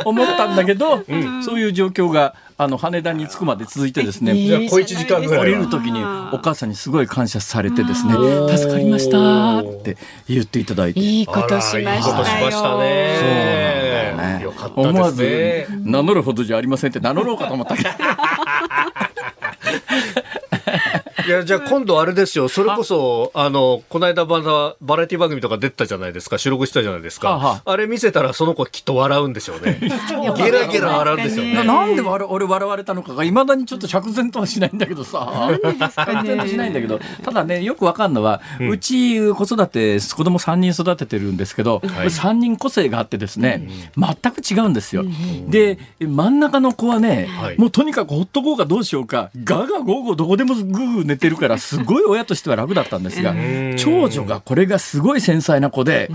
[0.04, 1.04] 思ったんだけど、
[1.42, 9.96] そういう状況が、あの、羽田に着くまで続いてですね、じゃあ小一時間ぐら降りる時にお母さんにすごい感謝されてですねー助かりましたって
[10.28, 11.00] 言っていただいて。
[11.00, 14.14] いいことしましたよことしましたね。
[14.38, 14.40] ね。
[14.42, 15.66] よかった思わず。
[15.84, 17.88] 名乗るほどじゃありませんって名乗ろうかと思ったけど。
[17.88, 17.92] い
[21.32, 22.48] や、じゃあ今度あれですよ。
[22.48, 26.38] それこそ、あの、この間バラバラエティ番組とか出てたじゃないですか。
[26.38, 27.30] 収録したじゃないですか。
[27.30, 29.78] はあはあれ見せたらその子きっと笑うんでしょうね。
[30.36, 31.54] ゲラゲラ笑うんでしょうね。
[31.54, 35.50] ななんで俺俺笑われたのかがいまだにちょっと釈然とはしないんだけどさ
[35.94, 45.04] 釈然としないんだけどただねよくわかるのは、うち子育て子供3人育ててるんですけど、はい3人個性があってですね、全く違うんですよ。
[45.48, 53.76] で真ん中の子はね、はいもうとにかくほっとこうかどうしようかガガゴーゴーどこでもグーグー寝てるからすごい親としては楽だったんですがん。
[53.76, 56.10] 長女がこれがすごい繊細な子で。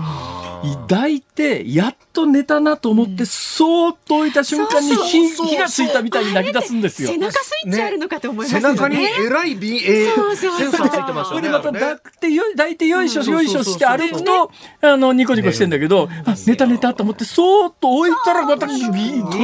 [0.88, 5.46] 抱いてやっと寝たなと思って、そーっと置いた瞬間にそう火そう。
[5.46, 7.10] 火がついたみたいに泣き出すんですよ。
[7.10, 7.16] 背。
[7.16, 8.74] 中スイッチあるのかと思います背よね。
[8.74, 11.40] 中にえらい BA そうそうセンサーついてましたよね。
[11.40, 19.38] これでまた抱くてよ抱いてよいしょうんよいしょして歩くとあのニコニコしてんだけど、あ寝た寝たと思ってそーっと置いたらまたビーとんでもなく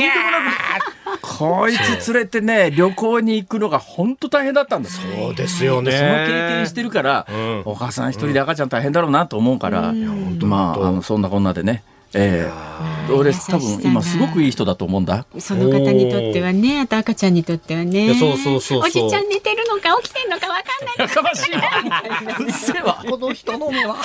[1.22, 5.14] こいつ連れてね旅行に行くのが本当大変だったんですよ。
[5.16, 5.92] そうですよね。
[5.92, 7.62] その経験してるから、うん。
[7.64, 11.82] お母さん一人で赤ちゃん大変だろうなと思うから、まああのそんなこんなでね、
[12.14, 15.26] ええ俺多分今すごくいい人だと思うんだ。
[15.38, 18.06] その方にとってはね、あと赤ちゃんにとってはね。
[18.06, 21.08] いやそうそうそうそうおじちゃん寝てるのか起きてんのかわかんない。
[21.08, 21.62] やかましいわ。
[22.40, 23.04] うっせえわ。
[23.08, 23.96] この人の目は。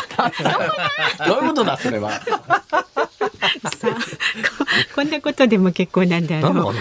[1.27, 2.11] どういうことだそれは。
[3.77, 3.99] さあこ
[4.95, 6.73] こんなことでも結構なんであ何の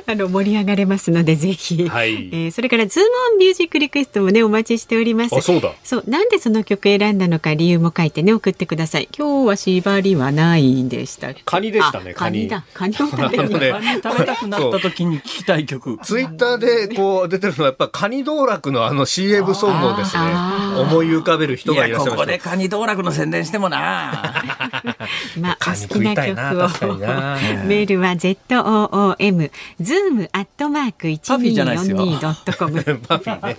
[0.07, 5.73] あの盛り上がれますのでぜひ、はいえーそれからズームオンミュージックリクエストもねお待ちしておりますあ、そうだ。
[5.83, 15.99] そうなんでその曲選んだのか理由も書いてね送ってください今日は縛りはないんでしたカニでしたねあカニだカニを食べにあのねカニ食べたくなった時に聞きたい曲。
[16.03, 20.23] ツイッターでこう出てるのはやっぱカニ道楽のあの CM ソングをですね
[20.77, 22.17] 思い浮かべる人がいらっしゃいました。
[22.17, 23.77] ここでカニ道楽の宣伝してもな。
[25.41, 26.39] まあ、おカニ好きな曲
[26.93, 26.97] を
[27.67, 32.83] メールは z o o m zoom アットマーク一パフィー二じゃないですよ四二ドットコム。
[33.07, 33.57] パフィーね。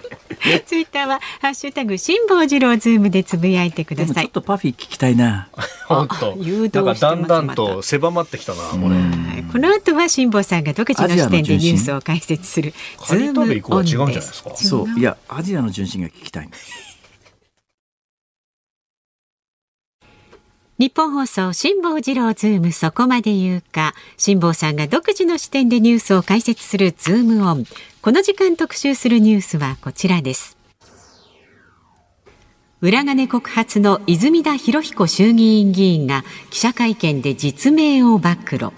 [0.65, 4.31] ツイッターはハッシュタグ辛坊治郎ズームでつぶやいてくださいちょっ。
[4.31, 5.49] とパフィー聞きたいな。
[5.87, 6.35] 本当。
[6.39, 8.95] 誘導してますなんかだんだんと狭まってきたな、これ。
[8.95, 9.01] は
[9.33, 12.73] いこの後は辛坊さんが独自の視点でニュースを解説する。
[12.99, 14.55] カニ食べ行こうは違うんじゃないですか。
[14.55, 14.99] そう。
[14.99, 16.49] いやアジアの純真が聞きたい。
[20.79, 23.95] ニッポン放送辛坊治郎ズームそこまで言うか。
[24.17, 27.65] 辛坊さんが独自の視点でニュースを解説するズームオン。
[28.01, 30.56] この時間特集するニュースはこちらです
[32.79, 38.69] 裏金告発の泉田裕彦衆議院議員が記者会見で実名を暴露。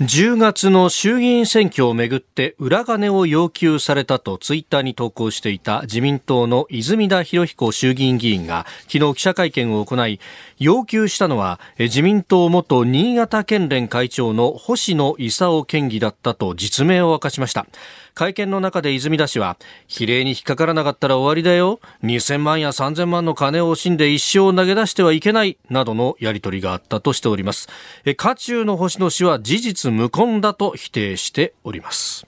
[0.00, 10.18] 10月の衆議院選挙をめぐって裏金を要求されたとツイッターに投稿していた自民党の泉田裕彦衆議院議員が昨日記者会見を行い
[10.58, 17.66] 要求したのは自民党元新潟県連会長の星野勲県議だったと実名を明かしました。
[18.14, 21.80] 会見の中で泉田氏は比例に引っかからなかったら終わりだよ。
[22.02, 25.56] 2000万や3000万の金を惜しんで一生投げ出してはいけない。
[25.70, 27.68] などのやり取りがあったとしております。
[28.16, 32.26] 渦中の星野氏は事実無根だと否定しております。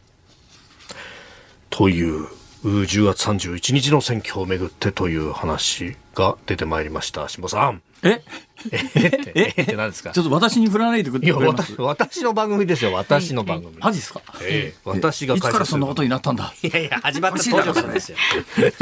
[1.70, 2.26] という
[2.64, 7.28] 10月31日の選挙をめぐってという話が出てまいりました。
[7.28, 7.82] 下さん。
[8.04, 8.22] え？
[8.70, 9.06] え？
[9.08, 9.62] ってえ？
[9.62, 14.20] って何ですかちょっと私に振らないでくいやれます私私の番組ですよ私の番組、マジですか。
[14.42, 14.72] え？
[14.74, 14.74] え？
[14.84, 16.52] 私がいつからそんなことになったんだ。
[16.62, 18.18] いやいや始まった登場からですよ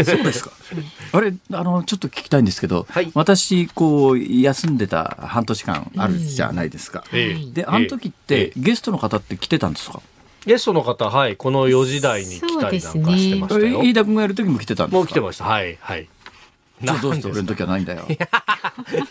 [0.04, 0.50] そうですか。
[1.12, 7.04] あれ、あの、ちょっと聞きたいんですけど、はい私、こう、休んでた半年間あるじゃないですか。
[7.12, 7.30] え？
[7.30, 7.52] え？
[7.52, 8.40] で、あの時って、え？
[8.48, 8.52] え？
[8.56, 10.02] ゲストの方って来てたんですか
[10.44, 12.98] ゲストの方はいこの4時台に来たりなんかして
[13.40, 16.08] ましたよ、飯田君がやる時も来てたんですかもう来てましたはいはい
[16.82, 18.06] じゃあどうして俺の時はないんだよ。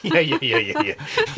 [0.03, 0.95] いやいやいやいやいやいやい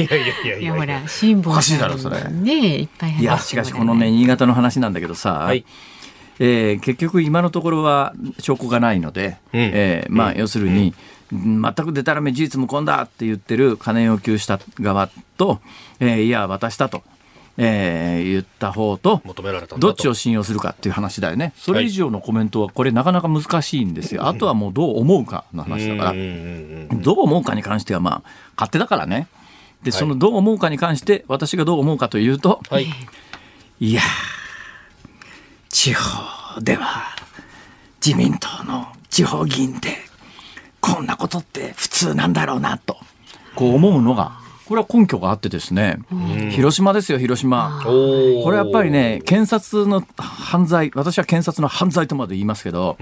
[0.08, 2.22] やいやいやほら辛坊おかしいださろそれ。
[2.24, 5.66] んねいっぱい話いや、しかしこのね、新潟の話なんだけどさ、はい。
[6.40, 9.60] えー結局今のところは証拠がないので、うん。
[9.62, 10.94] えーまあ、要するに、
[11.32, 15.60] 全くでたらめ事実無根だって言ってる金要求した側と、
[16.00, 17.04] えーいや、渡したと、
[17.58, 21.54] えー言った方と、求められたんだとどっちを信用するかっていう話だよね。
[21.56, 24.28] それ以上のコメントはこれなかなか難しいんですよ。
[24.28, 29.28] あとはもうどう思うかの話だからどう思うかに関してはまあ勝手だからね。
[29.84, 32.88] で、そのどう思うかに関して私がどう思うかというと、はい
[33.80, 34.04] いやー
[35.70, 37.16] 地方では
[38.06, 39.90] 自民党の地方議員って
[40.80, 42.98] こんなことって普通なんだろうなと
[43.56, 44.40] こう思うのが
[44.74, 46.00] ここれは根拠があってですね、
[46.50, 47.80] 広島ですよ、広島。
[47.84, 52.98] これやっぱりね、検察の犯罪、私は検察の犯罪とまで言いますけど、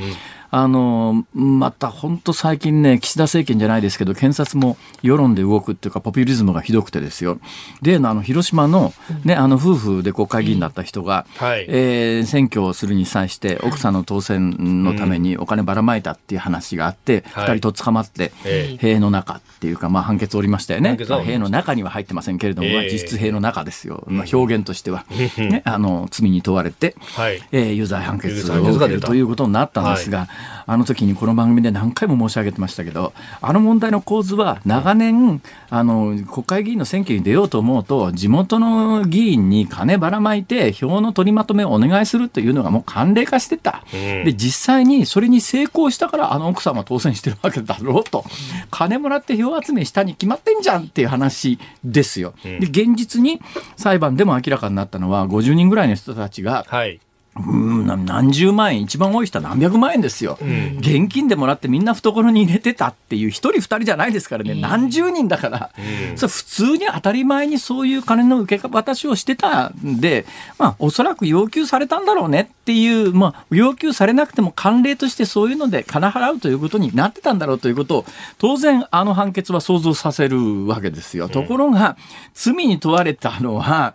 [0.53, 7.39] あの、また本当最近ね、岸田政権じゃないですけど、検察も世論で動くっていうか、ポピュリズムがひどくてですよ。
[7.81, 11.65] 例のあの、広島のね、あの、夫婦で国会議員だった人が、はい。
[11.69, 17.53] えー選挙をするに際して、奥さんの当選のためにお金ばらまいたっていう話があって、はい。
[17.53, 20.97] 二人と捕まって、え塀の中っていうか、まあ判決おりましたよね。
[21.23, 22.75] 塀の中には入ってませんけれども、ええ。
[22.75, 24.03] まあ実質塀の中ですよ。
[24.07, 25.05] まあ表現としては。
[25.37, 27.41] ね、あの、罪に問われて、はい。
[27.51, 30.27] えー有罪判決を受けるということになったんですが、
[30.71, 33.11] あの時にこの番組で何回も申し上げてましたけど、
[33.41, 43.83] あの問題の構図は長年、あの、国会議員の選挙に出ようと思うと、地元の議員に金ばらまいて、票の取りまとめをお願いするというのがもう慣例化してた。
[43.91, 48.23] で、実際にそれに成功したから、あの奥さんは当選してるわけだろうと。
[48.69, 52.33] 金もらって票集めしたに決まってんじゃんっていう話ですよ。
[52.43, 53.41] で、現実に
[53.75, 57.01] 裁判でも明らかになったのは、50人ぐらいの人たちが、はい。
[57.37, 60.37] うんな何十万円、一番多い人は何百万円ですよ、
[60.79, 65.71] 現金でもらってみんな懐に入れてたっていう、一人二人じゃないですからね、何十人だから、
[66.17, 70.25] それ普通に当たり前にそういう金の受け渡しをしてたんで、
[70.57, 78.05] まあ、おそらく要求されたんだろうねっていう、まあ、要求されなくても慣例としてそういうので金払うということになってたんだろうということを、
[78.39, 81.29] 当然、あの判決は想像させるわけですよ。
[81.29, 81.95] ところが、
[82.33, 83.93] 罪に問われたのは、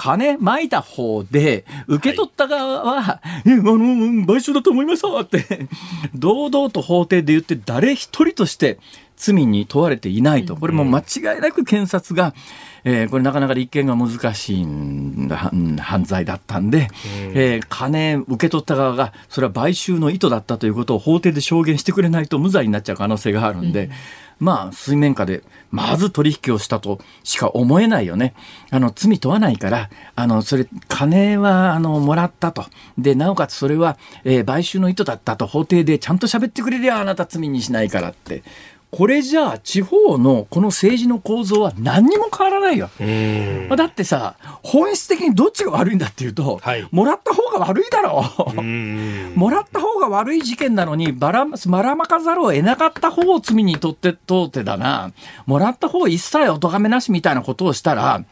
[0.00, 5.68] 金まいた方で、受け取った側は、え、あの、賠償だと思いましたって、
[6.14, 8.78] 堂々と法廷で言って、誰一人として
[9.16, 10.56] 罪に問われていないと。
[10.56, 12.32] これも間違いなく検察が、
[12.82, 16.88] えーこれなかなか立件が難しい犯罪だったんで、
[17.34, 23.90] えー金受け取った側が、それは買収の意図だったということを法廷で証言してくれないと無罪になっちゃう可能性があるんで、
[24.40, 28.34] まあ、水面下で、まず取引をしたとしか思えないよね。
[28.70, 32.64] あの、罪問わないから、あの、それ、金は、あの、もらったと。
[32.98, 38.42] で、なおかつそれは、えー買収の意図だったと法廷でちゃんと喋ってくれりゃあなた罪にしないからって。
[38.90, 42.90] これじゃあ、地方のこの政治の構造は何にも変わらないよ。
[43.76, 48.24] だってさ、本質的にどっちが悪いんだっていうと、はいもらった方が悪いだろ
[48.56, 48.60] う。
[48.60, 49.32] うん。
[49.36, 55.12] もらった方が悪い事件なのにばら、ばらまかざるを得なかった方を罪にとって、通ってだな。
[55.46, 58.24] もらった方一切お咎めなしみたいなことをしたら、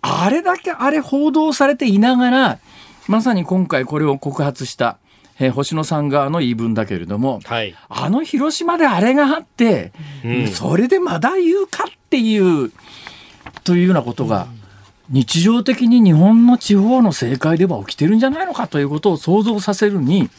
[0.00, 2.58] あれだけあれ報道されていながら、
[3.06, 4.98] まさに今回これを告発した、
[5.38, 7.74] えー星野さん側の言い分だけれども、はい。
[7.88, 9.92] あの広島であれがあって、
[10.24, 10.48] うん。
[10.48, 12.72] それでまだ言うかっていう、
[13.64, 14.46] というようなことが、
[15.08, 20.30] 日常的に日本の地方の政界では起きてるんじゃないのかということを想像させるに、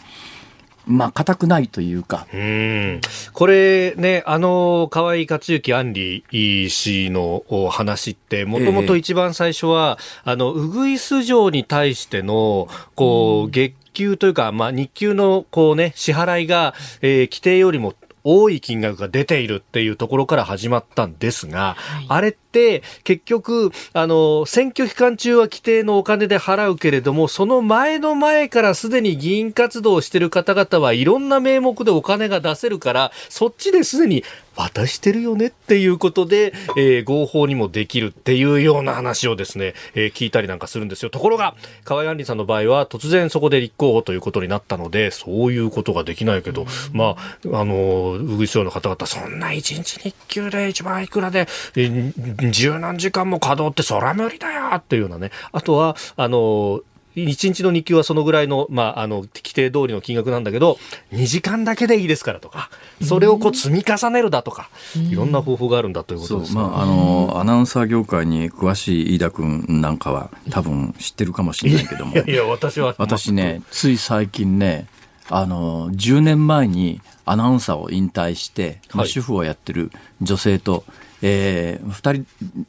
[0.86, 3.02] まあ、固くないというか、うん。
[3.32, 6.24] これね、あの、河合克行安里
[6.70, 17.94] 氏のお話って、もともと一番最初は、あの、ウグイス城に対しての、こう、月給というか、まあ、日給の、こうね、支払いが、えー規定よりも
[18.24, 21.76] 多い金額が出ているっていうところから始まったんですが、
[22.08, 34.24] あれって結局、あの、選挙期間中は規定のお金で払うけれども、その前の前からすでに議員活動をしている方々はいろんな名目でお金が出せるから、そっちですでに
[34.56, 41.10] 渡してるよねっていうことで、えー合法にもできるっていうような話をですね、えー聞いたりなんかするんですよ。
[41.10, 47.16] ところが、河合杏里さんの場合は突然そこで立候補ということになったので、そういうことができないけど、ま
[47.52, 55.32] あ、あの、ウグイス町の方々、そんな一日日給で一番いくらで、えー十何時間も稼働ってそら無理だよっていうようなね。
[55.52, 56.82] あとは、あの、
[57.16, 60.80] 一日の日給はそのぐらいの、まあ、あの、規定通りの金額なんだけど、
[61.12, 62.70] 2時間だけでいいですからとか、
[63.04, 66.54] それをこう積み重ねるだとか、いろんな方法があるんだということです。
[66.54, 72.96] そうまあ、あのアナウンサー業界に詳しい飯田君なんかは多分知ってるかもしれないけどもいやいや、私は。
[72.98, 74.88] 私ね、つい最近ね、
[75.30, 80.84] あの、10年前にアナウンサーを引退して、まあはい主婦をやってる女性と、
[81.22, 82.26] えー、二人、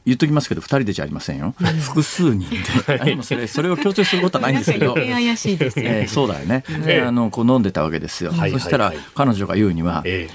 [0.06, 1.54] 言っときますけど、二人でじゃありませんよ。
[1.80, 2.56] 複数人で。
[3.00, 4.94] あ今それ、それを強調することはないんですけど。
[4.96, 6.62] 怪しいですよねえーそうだよね。
[6.86, 8.32] ええあの、こう飲んでたわけですよ。
[8.32, 10.28] はいそしたらはいはい、彼女が言うには、え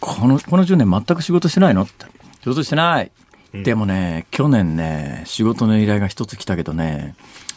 [0.00, 1.82] この、この10年全く仕事してないの？
[1.82, 2.06] って。
[2.42, 3.10] 仕事してない。
[3.62, 7.14] でもね、去年ね、仕事の依頼が一つ来たけどね、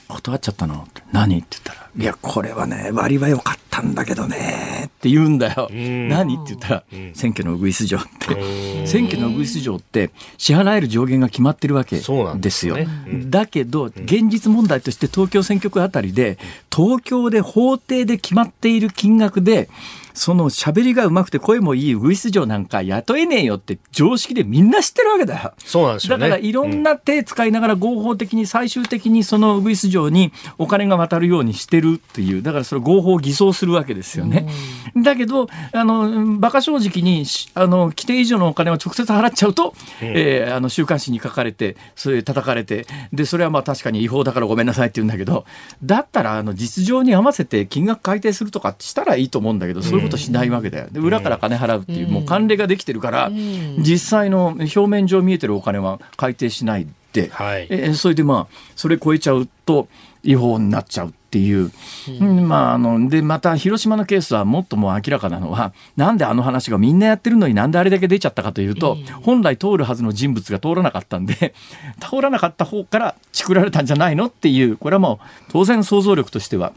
[0.07, 3.67] 断っちゃったのって何って言ったら、いや、これはね、割は良かった。
[3.81, 5.69] んだけどねって言うんだよ。
[5.73, 6.09] ん。
[6.09, 6.83] 何って言ったら、
[7.13, 8.87] 選挙のウグイス嬢って。
[8.87, 12.87] 選挙のウグイス嬢って支払える上限が決まってるわけですすね。
[13.25, 16.37] だけど、現実問題として東京選挙区あたりで、
[16.73, 19.69] 東京で法定で決まっている金額で、
[20.17, 25.53] その喋りがうまくて声もいいウグイス嬢なんか雇えねえよって常識でみんな知ってるわけだよ。
[25.63, 26.29] そうなんですよね。
[26.29, 34.47] だからいろんな手使いながら合法的に最終的にそのウグイス嬢にお金が渡るようにしてるっていうだからそれ合法を偽装するわけですよね。
[34.95, 45.45] だけどあの馬鹿正直にしあの規定以上のお金を直接払っちゃうと、えーあの週刊誌に書かれてそれ叩かれてでそれはまあ確かに違法だからごめんなさいって言うんだけど
[45.83, 50.87] だったらあの実情に合わせて金額改定するとかしたらいいと思うんだけどそういうことしないわけだよ。
[50.91, 53.31] で裏から金払うっていうもう慣例ができてるから
[53.77, 57.67] 実際の表面上見えてるお金は改定しないで、はい。
[57.69, 59.87] えーそれでまあそれ超えちゃうと
[60.23, 61.71] 違法になっちゃうっていう、
[62.19, 62.47] うん。
[62.47, 71.53] まああのでまた広島のケースはもっともう明らかなのはなんであの話がみんなやってるのになんであれだけ出ちゃったかというと、本来通るはずの人物が通らなかったんで
[71.99, 76.73] 通らなかった方からチクられたんじゃないのっていうこれはもう当然想像力としては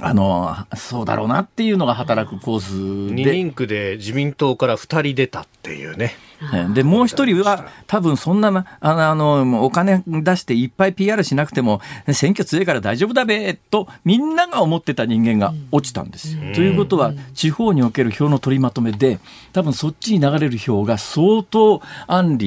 [0.00, 3.32] あのそうだろうなっていうのが働くコース二で。
[3.32, 6.14] 人区で自民党から二人出たっていうね。
[6.54, 8.48] えでもう一人は多分そんな
[8.80, 11.80] あのあのお金出していっぱい PR しなくても
[12.12, 16.42] 選挙強いから大丈夫だべとみんなが思ってた人間が落ちたんですよ。
[16.54, 19.18] ということは地方における票の取りまとめで
[19.52, 22.38] 多分そっちに流れる票が相当安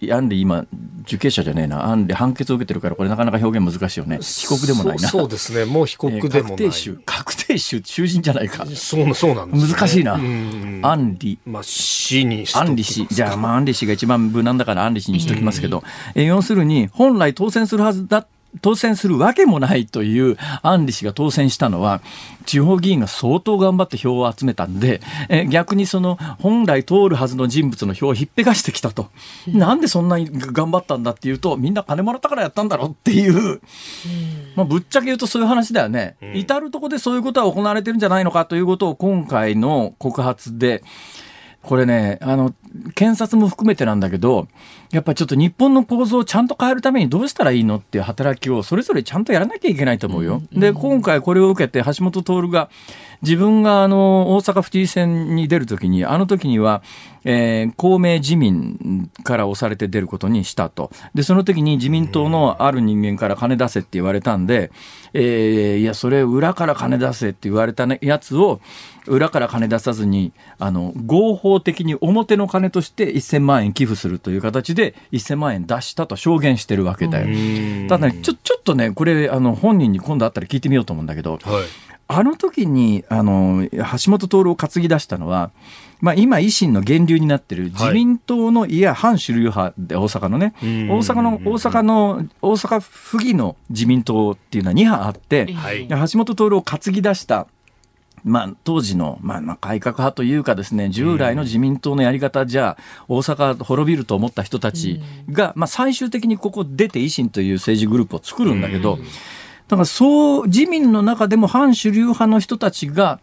[0.00, 0.66] 利安利今
[1.02, 5.08] 受刑者じゃねえな安利判決を受けてるからこれなかなか表現難しいよね被告でもないな。
[5.08, 5.64] そうそうですね。
[5.64, 6.42] もう被告でもない。
[6.42, 9.72] 確定囚確定囚囚人じゃないかそうそうなんです、ね。
[9.72, 10.14] 難しいな。
[10.14, 15.82] うん安利まあ、死にしアンリ氏、じゃあ、まあ、アンリ氏が一番無難だからアンリ氏にしときますけど、
[16.14, 18.26] え要するに、本来当選するはずだ、
[18.60, 22.00] 当選するわけもないというアンリ氏が当選したのは、
[22.46, 29.10] 地方議員が相当頑張って票を集めたんで、え逆にその本来通るはずの人物の票をひっぺがしてきたと。
[29.46, 33.60] なんでそんなに頑張ったんだっていうと、みんな金もらったからやったんだろうっていう、
[34.56, 36.16] まあ、ぶっちゃけ言うとそういう話だよね。
[36.34, 40.82] 至るとこでそういうことは行われてるんじゃないのかということを今回の告発で、
[41.68, 42.54] これね、あの、
[42.94, 44.48] 検察も含めてなんだけど、
[44.90, 50.40] やっぱりちょっと日本の構造をちゃんと変えるためにどうしたらいいのっていう働きをそれぞれちゃんとやらなきゃいけないと思うよ。
[50.50, 52.70] で、今回これを受けて橋本徹が
[53.20, 56.82] 自分があの大阪府知事選に出るときに、あの時には、
[57.24, 60.90] えー公明自民から押されて出ることにしたと。
[61.14, 64.70] で、その時に自民党のある人間から金出せって言われたんで、
[65.12, 68.60] えーいや、それ裏から金出せって言われたねやつを、
[69.06, 77.26] 裏から金出さずに、あの、合法的に表の金として1000万円寄付するという形で1000万円出したと証言してるわけだよ。
[77.88, 81.42] ただね、ちょ、ちょっとね、これ、あの、本人に今度会ったら聞いてみようと思うんだけど、はい。
[82.10, 85.50] あの時に、あの、橋本徹を担ぎ出したのは、
[86.00, 90.68] まあ今維新の源流になってる自民党の、い、や反主流派で大阪のね、大ん。
[91.00, 95.86] 阪の、大阪の、大阪府議の自民党っていうのは2派あって、はい。
[95.86, 97.46] で橋本徹を担ぎ出した、
[98.24, 105.00] まあ、当時の、まあ、まあ改革派というかですね従来の自民党のやり方じゃ大阪滅びると思った人たち
[105.30, 108.98] が、まあ、最終的にここ出て維新という政治グループを作るんだけど、
[109.68, 113.20] だからそう自民の中でも反主流派の人たちが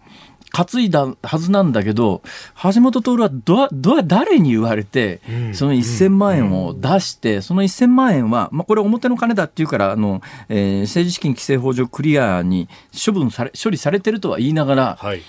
[0.56, 2.22] 担いだはずなんだけど
[2.74, 5.20] 橋本徹はどど誰に言われて
[5.54, 12.70] その1000万円を出してその1000万円は、まあ、これ表の金だっていうからあの、えー政治資金規正法上クリアに
[13.06, 15.22] 処分され処理されてるとは言いながらはい。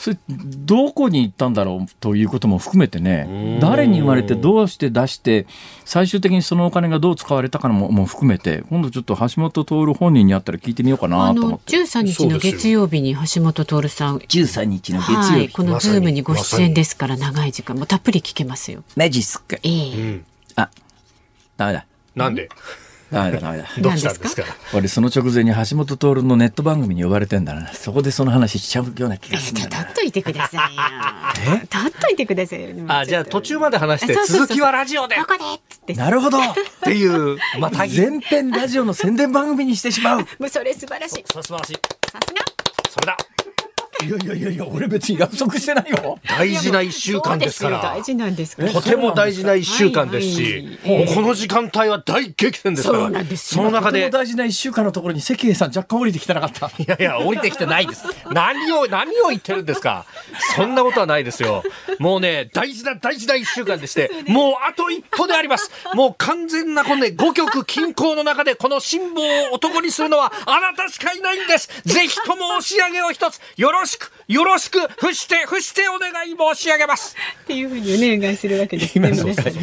[0.00, 5.46] それどこに行ったんだろうということも含めてね誰に言われてどうして出して
[5.84, 11.76] 最終的にそのお金がどう使われたかもも含めて今度ちょっと橋本徹本人に会ったら聞いてみようかなと思って。
[11.76, 14.16] 13日の月曜日に橋本徹さん。
[14.18, 18.82] 13日の月曜はい、日、このズームにご出演ですから長い時間もうたっぷり聞けますよ。
[18.96, 19.92] マジっすかええ。
[19.92, 20.24] うん。
[20.56, 20.70] あ
[21.58, 21.84] ダメだ。
[22.14, 22.48] なんで？
[23.10, 24.44] ダメだダメだどうしたんですか？
[24.74, 30.76] 俺その直前に橋本徹のネット番組に呼ばれてんだなそこでその話しちゃうような気がするんだな立っといてください
[31.50, 31.56] よ。
[31.62, 32.84] 立っといてくださいよ。
[32.88, 35.94] あ、じゃあ途中まで話して続きはラジオでっここで。
[35.94, 36.38] なるほど
[36.84, 41.24] ていう、また、全編ラジオの宣伝番組にしてしまう もうそれ素晴らしい。
[41.32, 41.72] 素晴らしい。
[42.10, 42.40] さすが。
[42.90, 43.16] それだ。
[44.04, 48.02] いやいやいやいや俺別に約束してないよ大事な一週間ですから大。
[48.02, 48.56] 事なんです。
[48.72, 53.00] とても大事な一週間ですし、この時間帯は大激戦ですから。
[53.00, 58.04] そうなんですよその中でとても、大事な一週間のところに関平さん若干降りてきてなかったいやいや、降りてきてないです。
[58.32, 60.06] 何を、何を言ってるんですか。
[60.56, 61.62] そんなことはないですよ。
[61.98, 65.70] もうね、大事な大事な一週間でして、もうあと一歩であります。
[65.94, 71.68] もう完全なこのね、五曲均衡の中でこの辛抱を男にするのはあなたしかいないんです。
[71.84, 77.16] ぜひとも押し上げを一つ、よろししく、よろしく、伏して、伏してお願い申し上げます。
[77.42, 79.12] っていうふうにお願いするわけですね。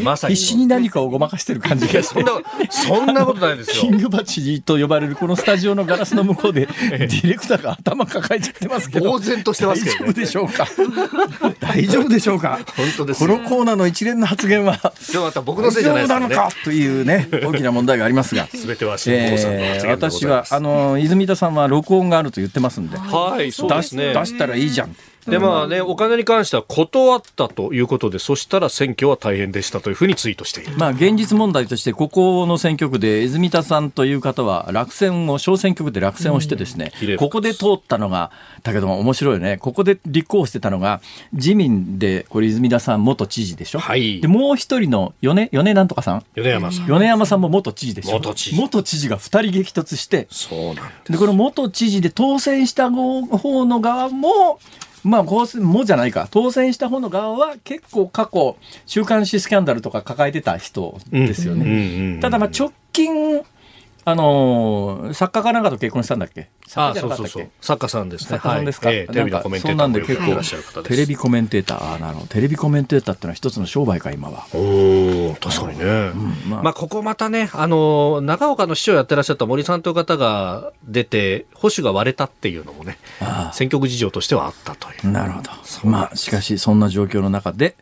[0.04, 0.36] まさに。
[0.36, 2.24] 必死に何かをごまかしてる感じがして
[2.70, 3.98] そんな、ことないですよキン。
[3.98, 10.68] グバチと呼ばれるこのスタジオのガラスの向こうでディレクターが頭抱えちゃってますけど呆然としてますけどね大丈夫でしょうか？
[11.60, 12.60] 大丈夫でしょうか？
[12.76, 16.50] 本当ですよこのコーナーの一連の発言はでもまた僕のせいじゃないですからね大丈夫なの。
[16.52, 16.56] か？
[16.64, 20.54] というね大きな問題がありますがすべては辛坊さんのえー発言でござい私ます。
[20.54, 24.14] はあの泉田さんは録音があると言ってますんではい、そうですね。
[24.20, 24.96] 出したらいいじゃん。
[25.28, 30.78] で、まあね、お金に関しては断ったということで、そしたら選挙は大変でしたというふうにツイートしている。
[30.78, 38.32] まあ、現実問題として、ここの選挙区で、泉田さんという方は落選を、小選挙区で落選をしてですね、比例ここで通ったのが、
[38.64, 41.02] だけども面白いよね、ここで立候補してたのが、
[41.34, 43.80] 自民で、これ、泉田さん元知事でしょ？
[43.80, 46.24] はいで、もう一人の米、米なんとかさん？
[46.36, 46.88] 米山さん。
[46.88, 48.14] 米山さんも元知事でしょ？
[48.14, 50.92] 元知事元知事が二人激突して、そうなん。
[51.10, 54.60] で、この元知事で当選した方の側も、
[55.04, 56.28] まあ、こうすもじゃないか。
[56.32, 62.20] 当選した方の側は結構過去、週刊誌スキャンダルとか抱えてた人ですよね。
[62.22, 63.42] ただ、まあ、直近、
[64.10, 66.48] あのー作家かなんかと結婚したんだっけ？
[66.76, 67.50] あ作家そうそうそう。
[67.60, 68.28] 作家さんですね。
[68.30, 70.96] 作家さんですか、はいええテレビのコメンテーターもよくやってらっしゃる方です。
[70.96, 72.28] テレビコメンテーター、あーなるほど。
[72.28, 74.46] テレビコメンテーターってのは一つの商売か、今は。
[74.54, 76.12] おお確かにね。
[76.48, 85.12] まあまあ、ここまたね、あの、長岡の市長やってらっしゃった森さんという方が出て、保守が割れたっていうのもね、あ選挙区事情としてはあったという。
[85.12, 85.50] なるほど。
[85.84, 87.76] まあ、しかし、そんな状況の中で、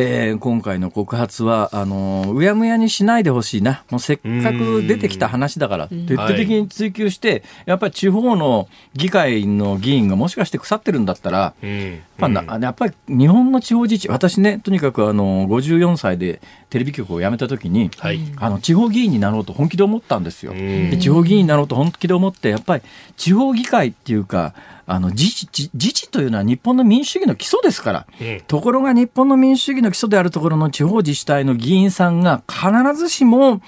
[0.00, 3.82] えー今回の告発は、あのーうやむやにしないでほしいな。
[3.90, 16.40] もうせっかく出てきた話だから、徹底的に追及して、やっぱり地方の議会の議員がもしかして腐ってるんだったら、うんまあなやっぱり日本の地方自治、私ね、とにかくあの54歳で
[16.70, 18.20] テレビ局を辞めたときに、はい。
[18.36, 20.52] あの地方議員になろうと本気で思ったんですよ。
[20.52, 22.82] 地方議員になろうと本気で思って、やっぱり
[23.16, 24.54] 地方議会っていうか、
[24.90, 33.60] あの自治自自治というのは日本の民主主義の基礎ですから、うんところが日本の民主主義の基礎であるところの地方自治体の議員さんが必ずしも、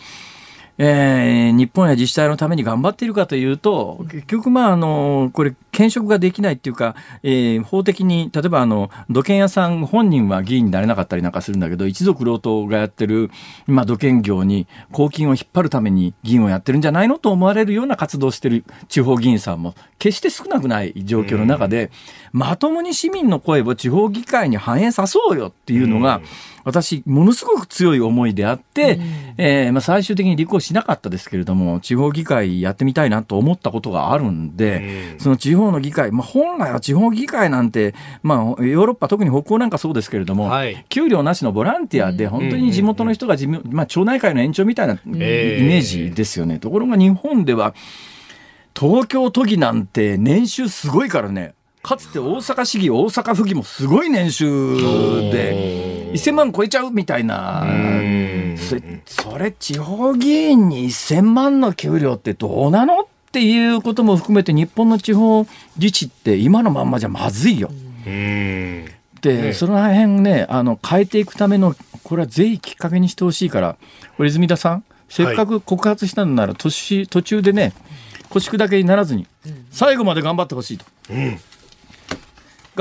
[0.82, 13.30] えー日本や自治体のために頑張っているかというと、結局、まあ、あの、これ、兼職ができないっていうか、えー法的に、例えば、あの、土建屋さん本人は議員になれなかったりなんかするんだけど、一族老党がやってる、
[13.66, 21.90] まあ、土建業に公金を引っ張るために議員をやってるんじゃないのと思われるような活動をしてる地方議員さんも、決して少なくない状況の中で、
[22.32, 26.20] まともに市民の声を地方議会に反映さそうよっていうのが、
[26.64, 29.00] 私、ものすごく強い思いであって、
[29.38, 40.84] えーまあ、最終的に立候補しなかったですけれども、地方議会やってみたいなと思ったことがあるんで、その地方の議会、まあ、本来は地方議会なんて、まあ、ヨーロッパ、特に北欧なんかそうですけれども、はい。
[40.88, 46.58] 給料なしのボランティアで、本当に地元の人が自分、まあ、町内会の延長みたいなイええメージですよね。
[46.58, 47.74] ところが日本では、
[48.78, 54.76] 東京都議なんて年収すごいからね、かつて大阪市議、大阪府議もすごい年収
[55.32, 57.64] で、1000万超えちゃうみたいな、
[58.56, 65.46] それ、それ地方議員に1000万の給料ってどうなのっていうことも含めて、日本の地方
[65.78, 67.70] 自治って今のまんまじゃまずいよ。
[68.06, 68.86] うん。
[69.22, 73.76] で、その辺ね、あの、変えていくための、これはぜひきっかけにしてほしいから、
[74.16, 77.72] これ泉田さん、せっかく告発したのなら、年、途中でね、
[78.28, 79.26] 腰砕けにならずに、
[79.70, 80.84] 最後まで頑張ってほしいと。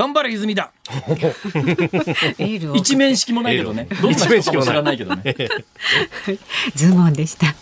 [0.00, 0.72] 頑張れ泉田。
[0.88, 3.86] エールを一面識もないけどね。
[4.00, 5.34] どんな人かも知らないけどね。
[6.74, 7.54] ズームでした。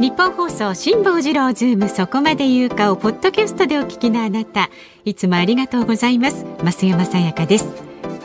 [0.00, 4.68] ニッポン放送辛坊治郎ズームそこまで言うかをポッドキャストでお聞きのあなた。
[5.04, 6.44] いつもありがとうございます。
[6.64, 7.66] 増山さやかです。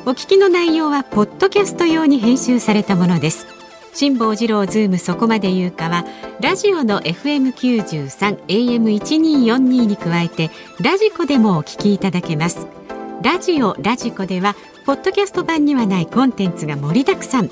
[0.07, 3.60] お聞きの内容はポッドキャスト用に編集されたものです
[3.93, 6.05] 辛坊治郎ズームそこまで言うかは
[6.39, 12.67] ラジオの FM93 AM1242 に加えてラジコでもお聞きいただけます。
[13.21, 17.51] ラジオラジコではポッドキャスト版にはないコンテンツが盛りだくさん。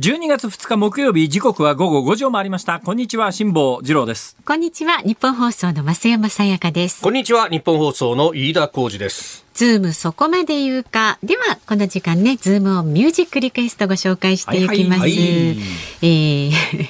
[0.00, 2.78] 12月2日木曜日、時刻は午後5時を回りました。
[2.78, 4.36] こんにちは、辛坊治郎です。
[4.44, 9.44] こんにちはニッポン放送の増山さやかですこんにちは、ニッポン放送の飯田浩二です。
[9.54, 11.18] ズームそこまで言うか。
[11.24, 15.00] では、この時間ね、ズームをミュージックリクエストご紹介していきます。
[15.00, 15.56] はいはいはい
[16.02, 16.88] えー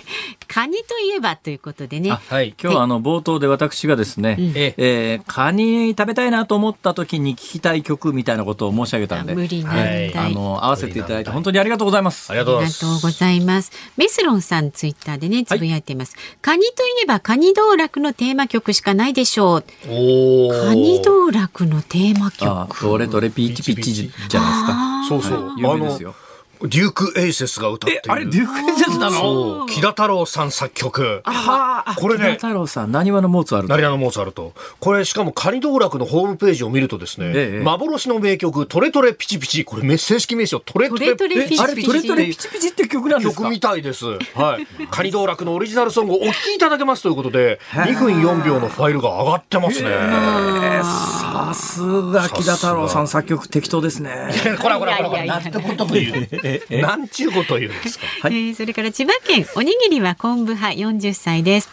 [0.49, 2.11] カニといえばということでね。
[2.11, 2.55] はい。
[2.61, 10.27] 今日はあの冒頭で私がですね、ええーカニ食べたいなと思った時に聞きたい曲みたいなことを申し上げたんで、無理難はい題。
[10.27, 12.35] あの合わせていただいて本当にありがとうございますあ。
[12.35, 13.71] りがあとうございます。
[13.97, 16.17] メスロンさんツイッターでね、つぶやいてます。
[16.41, 19.63] カニといえばカニ道楽のテーマ曲しかないでしょう。
[19.63, 22.83] カニ道楽のテーマあ曲。
[22.87, 25.05] どれどれピーチピーチじゃないですか。
[25.09, 25.49] そうそう。
[25.49, 26.15] はい有名ですよ。
[26.63, 28.03] デューク・エイセスが歌っている。
[28.07, 29.67] え、あれ、デュークエンセスなの？
[29.67, 31.23] 木田太郎さん作曲。
[31.25, 33.75] はあ、これね木田太郎さん、何話のモーツァルト？
[33.75, 33.77] ナ。
[33.81, 34.53] リアのモーツァルト？
[34.81, 39.65] これ、しかもカニ道楽のホームページを見るとですね、ええ幻の名曲、トレトレピチピチ。
[39.65, 43.43] これ、正式名称、トレトレトレトレピチピチあれ、トレトレピチピチって曲なんですか？
[43.43, 44.07] 曲みたいです。
[44.07, 44.67] はい。
[44.91, 49.91] カニ道楽のオリジナルソングをお聴きいただけますということで、2分4秒のファイルが上がってますね。
[49.91, 54.31] えーさすが木田太郎さん作曲適当ですね。
[54.61, 56.29] こらこらこらこら、いやいやいやなんてことを言う。
[56.81, 58.07] なんちゅうことを言うんですか？
[58.23, 61.69] はいえーそれから千葉県おにぎりは昆布派40歳です。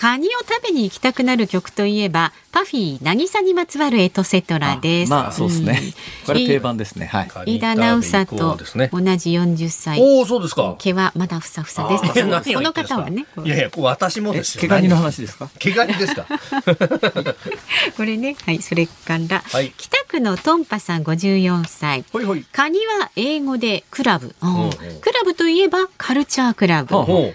[0.00, 5.10] カニを食べに行きたくなる曲といえばパフィー渚にまつわるエトセトラです。
[5.10, 5.80] まあ、そうですね。
[6.24, 7.06] これ定い番ですね。
[7.06, 7.56] はい。
[7.56, 10.00] 飯田直沙カニダービー以降とですね同じ40歳。
[10.00, 10.76] おお、そうですか。
[10.78, 12.04] 毛はまだふさふさです。
[12.04, 14.60] いや何を言その方はね、こういやいや、私もえ、ですよ。
[14.60, 15.50] 毛ガニの話ですか？
[15.58, 16.26] 毛ガニですか？
[17.96, 22.04] これね、はい、それから、はい北区のトンパさん54歳。
[22.12, 22.44] ほいほい。
[22.52, 24.70] カニは英語でクラブ、うん
[25.00, 26.94] クラブといえばカルチャークラブ、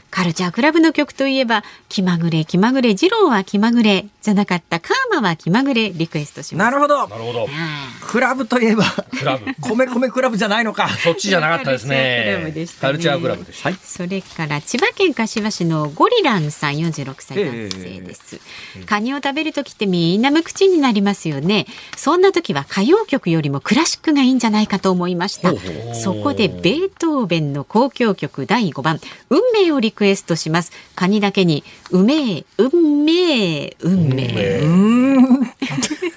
[0.09, 7.07] カルチャークラブの曲といえば気まぐれ気まぐれ二郎は気まぐれじゃなかったカーマは気まぐれリクエストしますなるほど。
[7.07, 7.47] なるほど。
[7.49, 8.83] あクラブといえば、
[9.17, 9.45] クラブ。
[9.59, 10.87] 米米クラブじゃないのか。
[10.87, 12.67] そっちじゃなかったですカルチャークラブねで。
[12.67, 13.69] したねカルチャークラブでした。
[13.69, 13.83] はいー。
[13.83, 18.39] それから千葉県柏市のゴリランさん46歳男性です、
[18.85, 21.65] カニを食べる時ってみんな無口になりますよね
[21.97, 28.99] そんな時は歌謡曲よりもクラシックがいいんじゃないかと思いましたほうほうそこでベートーベンの交響曲第5番
[29.29, 33.75] 運命をリクエストしますカニだけにうめえ運命。
[33.81, 34.61] 運命。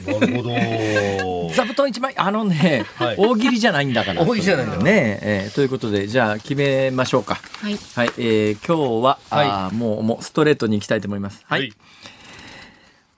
[0.07, 1.51] なるほど。
[1.55, 3.17] 座布団一枚、あのね、はい。
[3.17, 4.23] 大喜利じゃないんだから。
[4.23, 4.77] 大喜利じゃないんだ。
[4.79, 7.35] ねえーということで、じゃあ決めましょうか。
[7.35, 7.79] はい。
[7.95, 11.43] はい、えー今日は、はあーもう、もうストレートに行きたいと思います。
[11.47, 11.61] はい。
[11.61, 11.73] はい。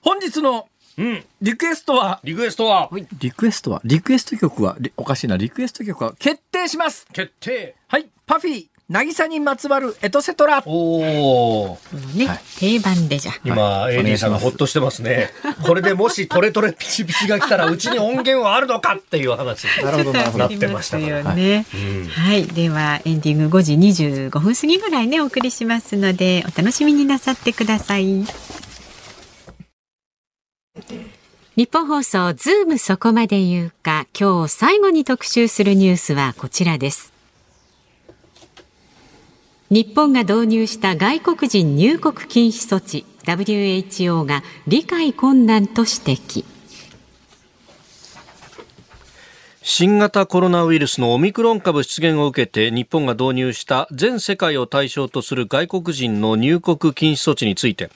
[0.01, 1.23] 本日のうん。
[1.41, 2.89] リクエストは、リクエストは？
[3.19, 7.07] リクエストは、リクエスト曲は、リおかしいな、リクエスト曲は決定します。
[7.13, 7.75] 決定。
[7.87, 10.63] はい、パフィー、渚にまつわるエトセトラ。
[10.65, 11.77] おお。
[12.15, 15.29] ね、はい定番でじゃ今、はい AD さんがほっとしてますね。
[15.65, 19.65] これでもしトレトレピチピチが来たらうちに音源はあるのかっていう話。
[19.83, 20.49] なるほど、なっ。
[20.49, 21.65] てましたからよね。
[22.09, 28.25] はい、ではエンディング5時25分過ぎぐらいねお送りしますのでお楽しみになさってください。
[31.55, 37.18] 日本放送ズームそこまで言うか今日最後に特集するニュースはこちらです。
[39.69, 46.58] 日本が導入した外国人入国禁止措置 WHO が理解困難と指摘。
[49.71, 57.91] 新型コロナウイルスのオミクロン株出現を受けて日本が導入した全世界を対象とする外国人の入国禁止措置について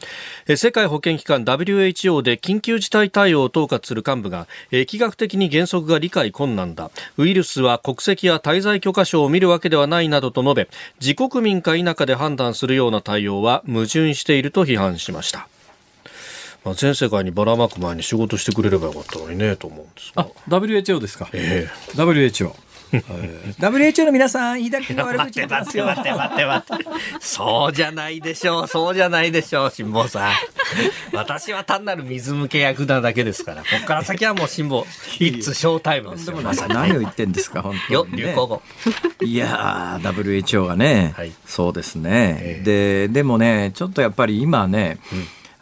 [0.55, 10.69] 世界保健機関 WHO で緊急事態対応を統括する幹部が疫学的に原則が理解困難だウイルスは国籍や滞在許可証を見るわけではないなどと述べ
[11.01, 15.47] 自国民か否かで判断するような対応は矛盾していると批判しました。
[16.64, 21.30] まあ、全世界にばらまく前に仕事してくれればよかったのにねと思うんですがあ、WHO ですか。
[21.34, 22.51] え WHO。
[23.59, 25.86] WHO の皆さん、飯田君が悪口言ってますよ。
[25.86, 26.86] 待って待って待って。
[27.20, 28.68] そうじゃないでしょう。
[28.68, 30.32] そうじゃないでしょう、辛坊さん。
[31.11, 33.61] 私は単なる水向け役なだけですから。
[33.64, 34.86] ここから先はもう辛坊、
[35.20, 36.38] It's ショータイムですよ。
[36.38, 36.74] まさに。
[36.76, 38.30] 何を言ってんですか、本よ当、に、ね。
[38.30, 38.61] 流行語。
[39.26, 40.09] いやー、
[40.45, 44.99] WHO がね、はいそうですね、で、でもね、ちょっとやっぱり今ね、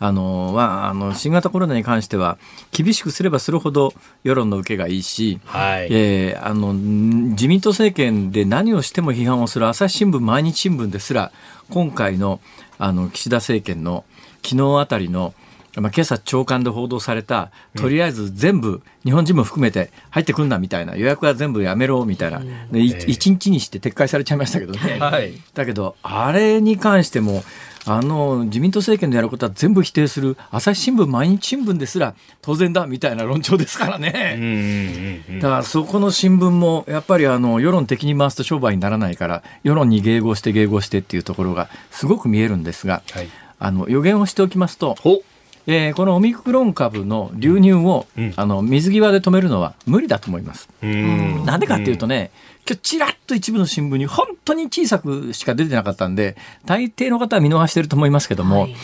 [0.04, 2.40] あのまあ、あの新型コロナに関しては
[2.72, 3.94] 厳しくすればするほど
[4.24, 5.90] 世論の受けがいいし、はい。
[5.92, 11.32] えーあのん自民党政権で何をしても批判をする朝日新聞、毎日新聞ですら
[11.70, 12.40] 今回の
[12.80, 14.04] あの岸田政権の
[14.44, 15.36] 昨日あたりの
[15.80, 22.42] まあ、今朝長官で報道された、とりあえず全部、日本人も含めて入ってくんなみたいな、予約は全部やめろみたいな、
[22.74, 25.00] 一日にして撤回されちゃいましたけどね。
[25.00, 25.32] はい。
[25.54, 27.44] だけど、あれに関しても、
[27.86, 34.36] あの自民党政権でやることは全部否定する朝日新聞、毎日新聞ですら当然だみたいな論調ですからうんね。
[34.38, 35.40] うんうんうん。
[35.40, 43.30] だからそこの新聞もやっぱりあの世論的に回すと商売にならないから世論に迎合して迎合してっていうところがすごく見えるんですが、はい。
[43.60, 45.22] あの予言をしておきますとほ
[45.68, 50.70] えーこのオミクロン株の流入を、うんあの水際で止めるのは無理だと思います。
[50.82, 52.32] うんなんでかっていうとね、
[52.68, 56.36] 今日ちらっと一部の新聞に本当に小さくしか出てなかったんで、
[56.66, 58.76] 大抵の方は見逃してると思いますけども、はい。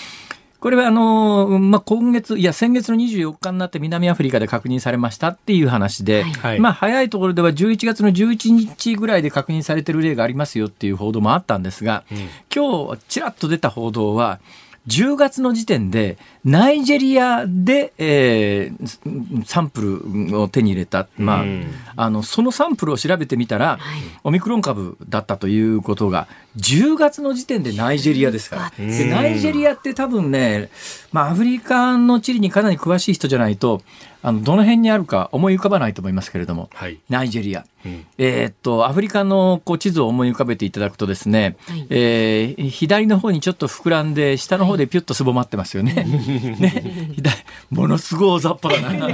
[0.60, 6.60] これはあのーまあ、今月、いや、先月の24日になって南アフリカで確認されましたっていう話で、はい。
[6.60, 12.04] まあ、早いところでは11月の11日ぐらいで確認されてる例がありますよっていう報道もあったんですが、
[12.54, 14.40] 今日ちらっと出た報道は、
[14.88, 19.82] 10月の時点で、ナイジェリアで、えーサンプ
[20.30, 21.66] ルを手に入れた、まあうん。
[21.96, 23.80] あのそのサンプルを調べてみたら、
[24.24, 26.28] オミクロン株だったということが、
[26.58, 28.74] 10月の時点でナイジェリアですから。
[28.80, 28.88] うん。
[28.88, 30.70] でナイジェリアって多分ね、
[31.12, 33.82] まあ、アフリカの地理にかなり詳しい人じゃないと、
[34.28, 37.00] あのどの辺にあるか思い浮かばないと思いますけれども、はい。
[37.08, 37.66] ナイジェリア。
[37.86, 45.94] うんえーっと、アフリカのこう地図を思い浮かべていただくとですね、はいえー左の方にちょっと膨らんで、下の方でピュッとすぼまってますよね。
[46.60, 47.36] ね左
[47.70, 49.08] ものすごい大雑把だな。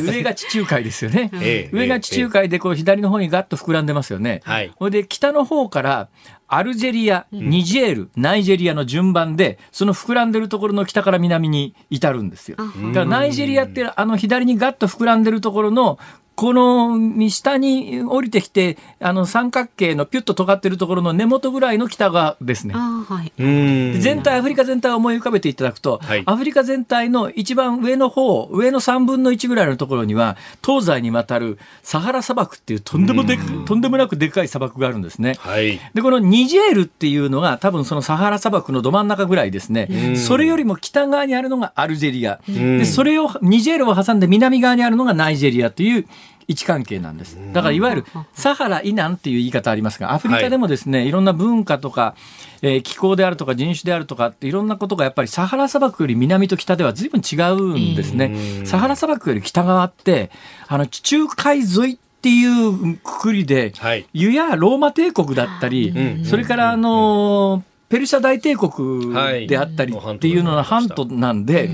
[0.00, 1.30] 上が地中海ですよね。
[1.34, 4.40] ええ上が地中海でこう左の方にガッと膨らんでますよね。
[4.42, 6.08] はいで北の方から
[6.52, 12.56] アルジェリア、ニジェール、ナイジェリアの順番で、その膨らんでるところの北から南に至るんですよ。
[12.58, 16.00] あだからナイジェリアってあの左にガッと膨らんでるところの
[16.40, 22.72] この下に降りてきてあの三角形のピュッと尖ってるところの根元ぐらいの北側ですね。
[22.72, 23.32] はい。
[23.36, 35.34] 全体アフリカ全体を思い浮かべていただくと、はいアフリカ全体の一番上の方上の3分の1ぐらいのところには東西にわたるサハラ砂漠っていうとんでもでくとんでもなくでかい砂漠があるんですね。
[35.40, 35.78] はい。
[35.92, 46.06] でこのニジェールっていうのが多分そのサハラ砂漠のど真ん中ぐらいですね、うんそれよりも北側にあるのがアルジェリア、んでそれをニジェールを挟んで南側にあるのがナイジェリアという
[46.48, 47.38] 位置関係なんです。
[47.52, 48.04] だからいわゆる
[48.34, 52.16] サハラ以南っていう言い方ありますがアフリカでもですね、い、ろんな文化とか、
[52.62, 58.26] えー気候であるとか人種であるとかっていろんなことがやっぱりサハラ砂漠より南と北では随分違うんですね、
[58.60, 58.66] うん。
[58.66, 60.30] サハラ砂漠より北側って
[60.66, 64.06] あの地中海沿いっていうくくりで、はい。
[64.12, 66.24] ユやローマ帝国だったり、うん。
[66.24, 71.70] それからあのペルシャ大帝国であったりはいっていうのが半島なんで、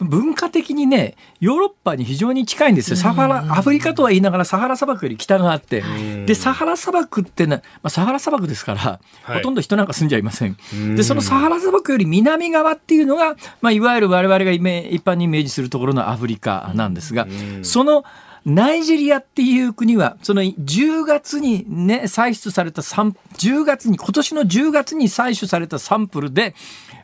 [0.00, 2.96] 文化的にねヨーロッパに非常に近いんですよ。
[2.96, 9.36] サハラアフリカとは言いながらサハラ砂漠より北があってんでサハラ砂漠ってな、まあ、サハラ砂漠ですから、はい。
[9.38, 10.56] ほとんど人なんか住んじゃいません。
[10.72, 10.96] うん。
[10.96, 17.64] でそのサハラ砂漠より南側っていうのが、まあ、いわゆる我々が一般にイメージするところのアフリカなんですが、うん。
[17.64, 18.04] その
[18.46, 26.54] ナイジェリアっていう国は、その10月にね、採出されたサン、10月に、今年の10月に採取されたサンプルで、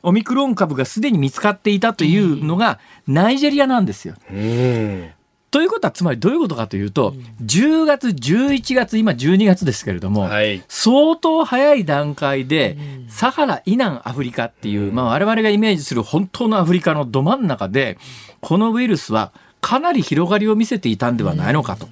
[0.04, 2.78] オミクロン株がすでに見つかっていたというのが、
[3.08, 4.14] ナイジェリアなんですよ。
[4.30, 5.10] うん。
[5.50, 7.12] ということは、つまりどういうことかというと、
[7.44, 10.62] 10月、11月、今12月ですけれども、はい。
[10.68, 12.78] 相当早い段階で、
[13.08, 17.98] サハラ以南アフリカっていう、まあ、我々がイメージする本当のアフリカのど真ん中で、
[18.40, 19.32] このウイルスは
[19.62, 21.88] かなり広がりを見せていたんではないのかと。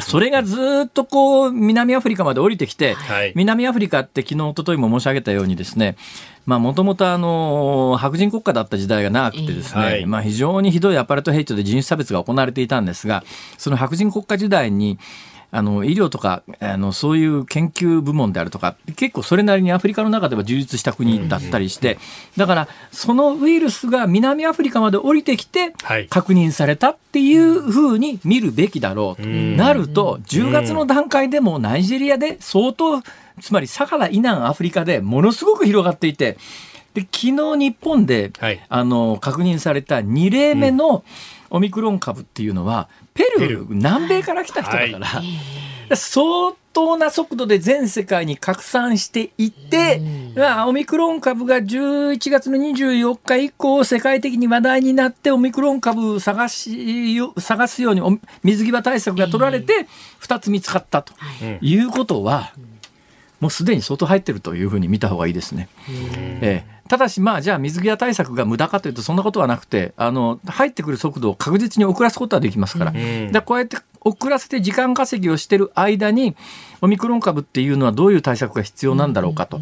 [0.00, 3.32] それがずっとこう南アフリカまで降りてきて、はい。
[3.34, 5.96] 南アフリカって昨日一昨日も申し上げたようにですね
[6.46, 7.04] もともと
[7.98, 10.06] 白人国家だった時代が長くてですね、はい。
[10.06, 13.24] まあ、非常にひどいアパルトヘイトで人種差別が行われていたんですが
[13.58, 14.98] その白人国家時代に
[15.56, 21.96] あの医療とかあのそういう研究部門であるとか結構それなりにアフリカの中では充実した国だったりして
[22.36, 26.08] だからそのウイルスが南アフリカまで降りてきてはい。
[26.08, 29.28] 確認されたっていうふうに見るべきだろうと。
[29.28, 29.56] ん。
[29.56, 33.00] なると10月の段階でもナイジェリアで相当
[33.40, 36.36] つまりサハラ以南アフリカでものすごく広がっていて
[36.94, 38.60] で昨日日本で、はい。
[38.68, 41.04] あの確認された2例目の
[41.54, 45.22] オミクロン株っていうのはペルー南米から来た人だから、は
[45.94, 50.00] 相当な速度で全世界に拡散していって、
[50.34, 59.86] まあオミクロン株が11月の24日以降世界的に話題になってオミクロン株探しよ探すようにお水際対策が取られて
[60.22, 62.52] 2つ見つかったとうんいうことは、
[63.44, 65.68] もうすでに相当入ってるというふうに見た方がいいですね。
[66.40, 66.74] ええ。
[66.88, 73.26] ただし、まあ、じゃあ水際対策が無駄かというとそんなことはなくてあの入ってくる速度を確実に遅らすことはできますから、ん。
[73.26, 76.34] だからこうやって遅らせて時間稼ぎをしてる間に
[76.80, 79.60] オミクロン株っていうのはどういう対策が必要なんだろうかと。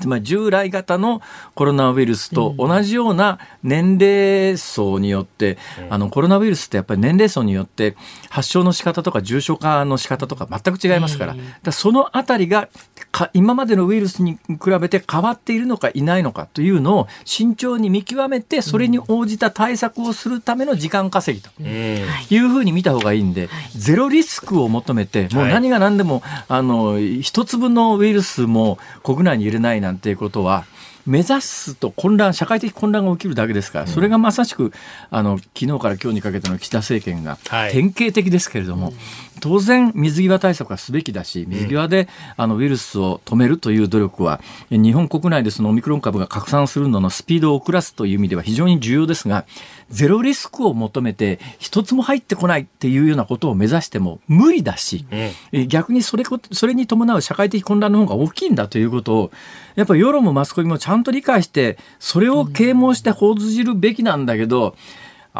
[0.00, 1.22] つまり従来型の
[1.54, 5.58] コロナウイルスと同じような年齢層によって、
[5.90, 7.96] あのコロナウイルスってやっぱり年齢層によって
[8.30, 12.68] 発症の仕方とか重症化の仕方とか全く違いますから,、だそのあたりが
[13.12, 21.50] か今までのウイルスに比べて変わっているのかいないのかというのを慎重に見極めてそれに応じた対策をするための時間稼ぎと。
[21.60, 21.66] うん。
[21.66, 22.38] い。
[22.38, 30.64] うふうに見た方がいいんで、ゼロリスクを求めて、もう何が何でも、あの、一粒のウイルスも国内に入れないなんていうことは、
[31.06, 34.72] 目指すと混乱社会的混乱が起きるだけですから、それがまさしく
[35.10, 37.72] あの昨日から今日にかけての岸田政権がはい。
[37.72, 38.92] 典型的ですけれども、
[39.40, 49.46] 当然水際対策はすべきだし水際で、あのウイルスを止めるという努力は日本国内でそのオミクロン株が拡散するののスピードを遅らすという意味では非常に重要ですが
[49.90, 59.30] ゼロリスクを求めて一つも入ってこないっていうようなことを目指しても無理だし、え逆にそれこそれに伴う社会的混乱の方が大きいんだということを
[59.76, 64.76] やっぱり世論もマスコミもちゃんと理解してそれを啓蒙して報じるべきなんだけど、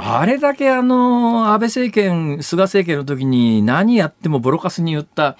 [0.00, 5.36] あれだけあの安倍政権菅政権の時に何やってもボロカスに言った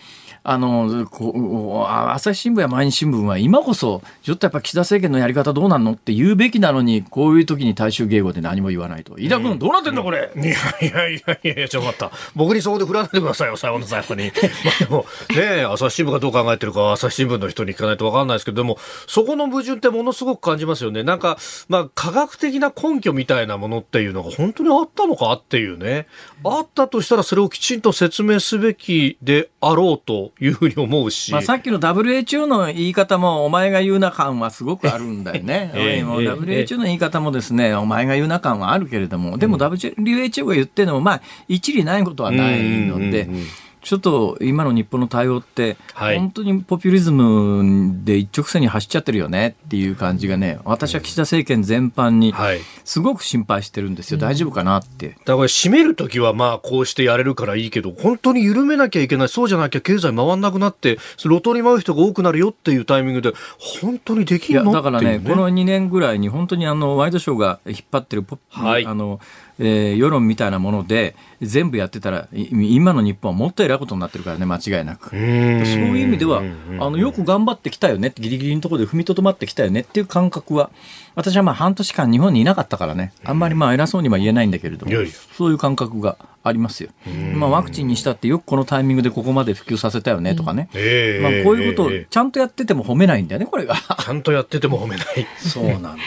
[0.51, 12.11] あのこう朝日新聞や毎日新聞は今こそちょっとやっぱ岸田政権のやり方どうなんのって言うべきなのにこういう時に大衆迎合で何も言わないと飯田君どうなってんのこれ、いやいやいやいや、ちょっと待った。
[12.35, 14.33] 僕にそこで振らないでくださいよ、最後の最後に。
[14.65, 21.03] まあでも、ねえ、朝日新聞がどう考えてるかは朝日新聞の人に聞かないと分かんないですけど、でも、そこの矛盾ってものすごく感じますよね。
[21.03, 21.37] なんか、
[21.69, 26.07] まあ、科学的な根拠みたいなものっていうのが本当にあったのかっていうね。
[26.45, 31.33] あったとしたらそれをきちんと説明すべきであろうというふうに思うし。
[31.33, 35.73] まあ、さっきの WHO の言い方もお前が言うな感はすごくあるんだよね。
[35.77, 43.47] ええもうええ WHO の言い方もですね、お前が言うな感はあるけれども、でも WHO が言ってるのも、まあ、一理ないことはないのでうんうんうんうん、
[43.83, 52.61] ちょっと今の日本の対応って、はい本当にポピュリズムで一直線に走っちゃってるよねっていう感じがね、私は岸田政権全般にはい。
[52.85, 54.19] すごく心配してるんですよ。
[54.19, 55.17] 大丈夫かなって。
[55.25, 59.29] だから締めるときはまあこうしてやれるからいいけど、本当に緩めなきゃいけない。
[59.29, 69.21] そうじゃなきゃ経済回んなくなって、路頭に迷う人が多くなるよっていうタイミングで、本当にできいやるのだからね、っていうこの2年ぐらいに本当にあのワイドショーが引っ張ってるポはいあの
[69.59, 75.11] えー世論みたいなもので全部やってたらい今の日本はもっと偉いことになってるからね間違いなく。
[75.11, 76.43] そういう意味では
[76.81, 80.71] あのよく頑張ってきたよねギリギリのところで踏みとどまってきたよねっていう感覚は
[81.15, 84.93] 私はまあ半年間日本にいなかったからねあんまりまあ偉そうには言えないんだけれども
[85.37, 86.91] そういう感覚がありますよ。
[87.35, 93.75] まあ、ワクチンにしたってよくこのタイミングでここまで普及させたよねとかね、ええまあ、こういうことをええちゃんとやってても褒めないんだよねこれが。
[93.77, 95.07] ちゃんとやってても褒めない。
[95.39, 95.99] そうなんだうん。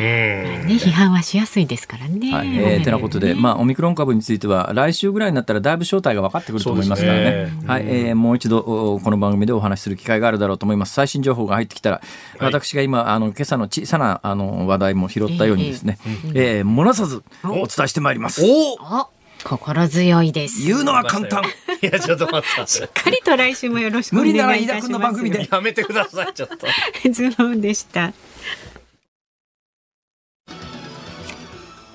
[0.00, 2.32] ね、批判はしやすいですからね。
[2.32, 7.24] はい、えーてなことで、まあ、オミクロン株については、来週ぐらいになったら、だいぶ正体が分かってくると思いますからね。
[7.24, 10.94] ねはい、えーもう一度、おこの番組でお話しする機会があるだろうと思います。
[10.94, 12.00] 最新情報が入ってきたら、
[12.38, 15.98] 私が今、あの、今朝の小さな、あの、話題も拾ったようにですね、
[16.34, 18.42] えー漏らさずお伝えしてまいります。
[18.44, 20.66] おお心強いです。
[20.66, 21.42] 言うのは簡単。
[21.82, 22.70] いや、ちょっと待って。
[22.70, 24.86] しっかりと来週もよろしくお無理なら願いいたします。
[24.86, 26.66] 飯田君の番組でやめてください、ちょっと。
[27.10, 28.12] ズボンでした。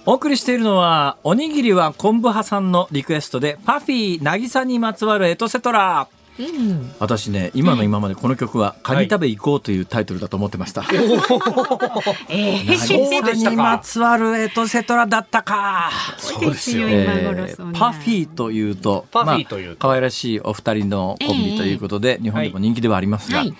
[0.07, 6.07] お送りしているのは、おにぎりは昆布派さんのリクエストで、パフィー、渚にまつわるエトセトラ。
[6.37, 6.93] うん。
[6.99, 10.83] 私ね、今の今までこの曲は、カニ食べ行こうというタイトルだと思ってました。
[12.29, 15.89] ええそうでしたかにまつわるエトセトラだったか。
[16.17, 17.55] そうですよ、え。
[17.57, 23.55] ーパフィーというと、パフィーというとまあ可愛らしいお二人のコンビということで、日本でも人気ではありますが、はい。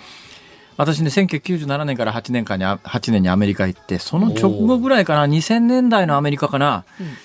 [0.76, 6.84] 私ね、1997年から8年間にあ、8年にアメリカ行って、その直後ぐらいかな、2000年代のアメリカかな、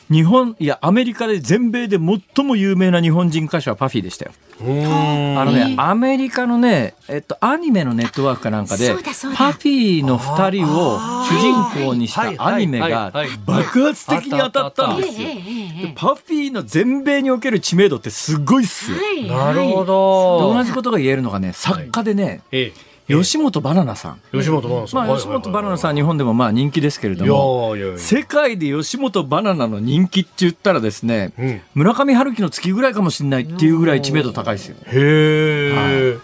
[0.09, 4.31] 日本、いや、アメリカで全米で最も有名な日本人歌手はパフィーでしたよ。
[4.61, 5.39] うん。
[5.39, 8.89] あのね、アメリカのね、えっと、アニメのネットワークかなんかで
[9.35, 13.11] パフィーの二人を主人公にしはいたアニメが
[13.45, 15.27] 爆発的に当たったんええですよ。
[15.27, 18.97] ええええパフィーの全米における知名度ってすごいっすよ。
[18.97, 20.53] はいなるほはいど。
[20.53, 22.71] 同じことが言えるのがね、作家でね、え
[23.11, 24.21] 吉本バナナさん。
[24.33, 25.07] え、吉本バナナさん。
[25.07, 27.97] まあ、吉本バナナさん、日本でもまあ人気ですけれどいも、やいやいや。
[27.99, 34.75] 世界で吉本バナナの人気って言ったらですね、うん村上春樹の月ぐらいかもしれないっていうぐらい知名度高いですよ。
[34.85, 36.17] へえ。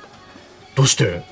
[0.76, 1.24] どうして？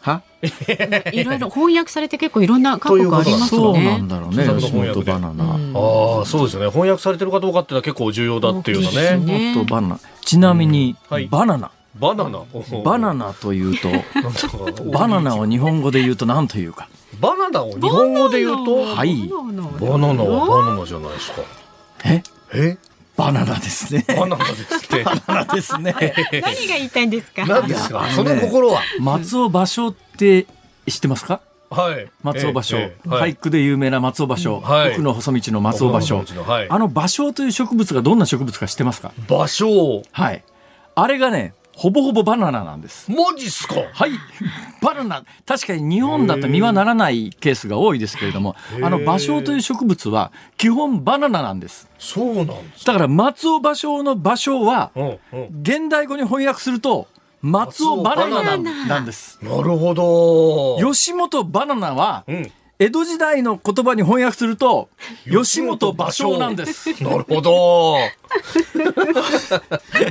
[0.00, 0.22] は？
[1.12, 4.06] いろいろ翻訳されて結構いろんな各国ありますよそうなねん。
[4.08, 5.44] だろうね、著吉本バナナ。
[5.44, 6.68] うんああ、そうですね。
[6.70, 9.16] 翻訳されてるかどうかっていうのは結構重要だっていうのね。
[9.18, 10.00] ね吉本バナナ。
[10.24, 11.70] ちなみに、はいバナナ。
[12.00, 12.40] バナナ。
[12.84, 13.88] バナナというと、
[14.92, 16.88] バナナを日本語で言うと何というか。
[17.20, 21.42] バナナを日本語で言うと、はいバナナバナナはバナナじゃないですか。
[22.04, 22.22] え？
[22.54, 22.78] え？
[23.16, 24.04] バナナですね。
[24.06, 25.02] バナナですって。
[25.02, 25.92] バナナですね。
[26.40, 27.44] 何が言いたいんですか？
[27.46, 28.06] 何ですか？
[28.14, 28.80] その心は？
[29.00, 30.46] 松尾芭蕉って
[30.86, 31.40] 知ってますか？
[31.70, 32.08] はい。
[32.22, 36.66] 松尾芭蕉、ええはい俳句で有名な松尾芭蕉、はい奥の細道の松尾芭蕉、はい。
[36.70, 39.12] あの芭蕉という植物がどんな植物か知ってますか？
[39.26, 40.04] 芭蕉。
[40.12, 40.44] はい
[40.94, 43.08] あれがねほぼほぼバナナなんです。
[43.08, 43.76] マジっすか？
[43.92, 44.10] はい。
[44.82, 45.24] バナナ。
[45.46, 51.88] 確かに日本だと実はならないケースが多いですけれどもあの芭蕉という植物は基本バナナなんです。
[52.00, 52.84] そうなんです。
[52.84, 54.90] だから松尾芭蕉の芭蕉は。
[55.62, 57.06] 現代語に翻訳すると
[57.42, 59.38] 松尾バナナなんです。
[59.40, 60.78] なるほど。
[60.92, 64.88] 吉本バナナは、うん江戸時代の言葉に翻訳すると、
[65.28, 66.90] 吉本芭蕉なんです。
[67.02, 67.96] なるほど。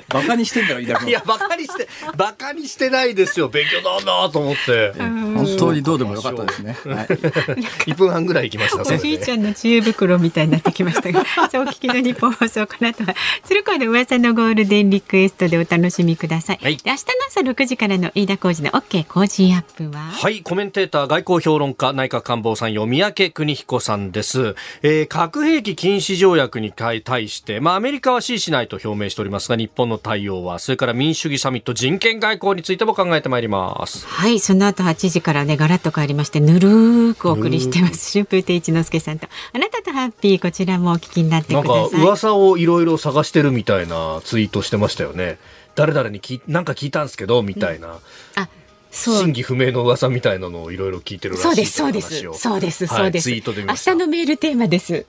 [0.10, 1.10] バカにしてんだよ、飯田君。
[1.10, 1.88] いや、バカにして、
[2.18, 3.48] バカにしてないですよ。
[3.48, 4.92] 勉強だなと思って。
[4.98, 6.78] 本当にどうでもよかったですね。
[6.84, 7.08] はい
[7.88, 8.82] 1分半ぐらい行きました。
[8.96, 13.16] おじいちゃんの知恵袋みたいになってきましたが、そうお聞きの日本放送、この後は、
[13.46, 16.60] 鶴子の噂のゴールデンリクエストでお楽しみください。
[16.62, 24.56] はいで明日の朝6時からの飯田浩二の OK 工事アップは、はい、コメンテーター、外交評論家、内閣官房参与、三宅邦彦さんです。
[24.82, 34.06] えー核兵器禁止条約に対対して、まあ、アメリカは支持しないと表明しておりますが、日本の対応は、それから民主主義サミット、人権外交についても考えてまいります。
[34.08, 38.12] はい、その後8時からね、ガラッと変わりまして、ぬるーくお送りしてます。
[38.12, 42.02] 春風亭一之輔さんと、あなたとハッピー、こちらもお聞きになってなんかください。
[42.02, 45.38] 噂をいろいろ探してるみたいなツイートしてましたよね。
[45.76, 47.88] 誰々にきなんか聞いたんですけど、みたいな。
[47.90, 48.48] あ、そう
[48.92, 49.34] 真。
[49.34, 52.02] 偽不明の噂みたいなのをいろいろ聞いてるらしいそうです、そうで。
[52.02, 53.24] すそうです、はいそうです。
[53.24, 53.76] ツイートで見明。
[53.76, 55.06] 日のメールテーマです。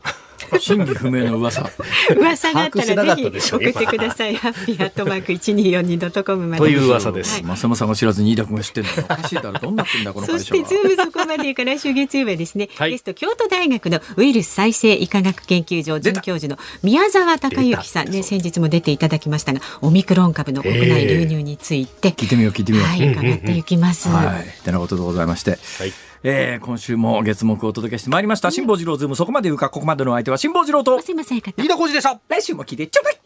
[0.60, 1.68] 真偽不明の噂。
[2.16, 4.36] 噂があったらぜひ送ってください。
[4.36, 6.62] ハッピーアットマーク一二四二ドットコムまで。
[6.62, 7.42] という噂です。
[7.44, 8.96] 松山さんが知らずに飯田君が知ってんだよ。
[8.98, 9.58] おかしいだろ。
[9.58, 10.64] どうなってんだ、このそ会社は。
[10.64, 22.86] してズームそこまでから来週月曜日はですね、はいゲスト京都大学のウイルス再生医科学研究所准教授の宮沢孝幸さんね先日も出ていただきましたがオミクロン株の国内流入について聞いてみよう、聞いてみよう。
[22.88, 24.08] はい伺っていきます。
[24.08, 24.64] はい。
[24.64, 25.52] てなことでございまして。
[25.52, 28.50] はいえー今週も月目をお届けしてまいりました。
[28.50, 32.20] 辛坊治郎ズーム、そこまで言うか、ここまでのお相手は辛坊治郎と、すいません方飯田浩二でした。
[32.28, 33.18] 来週も聞いてちょうだい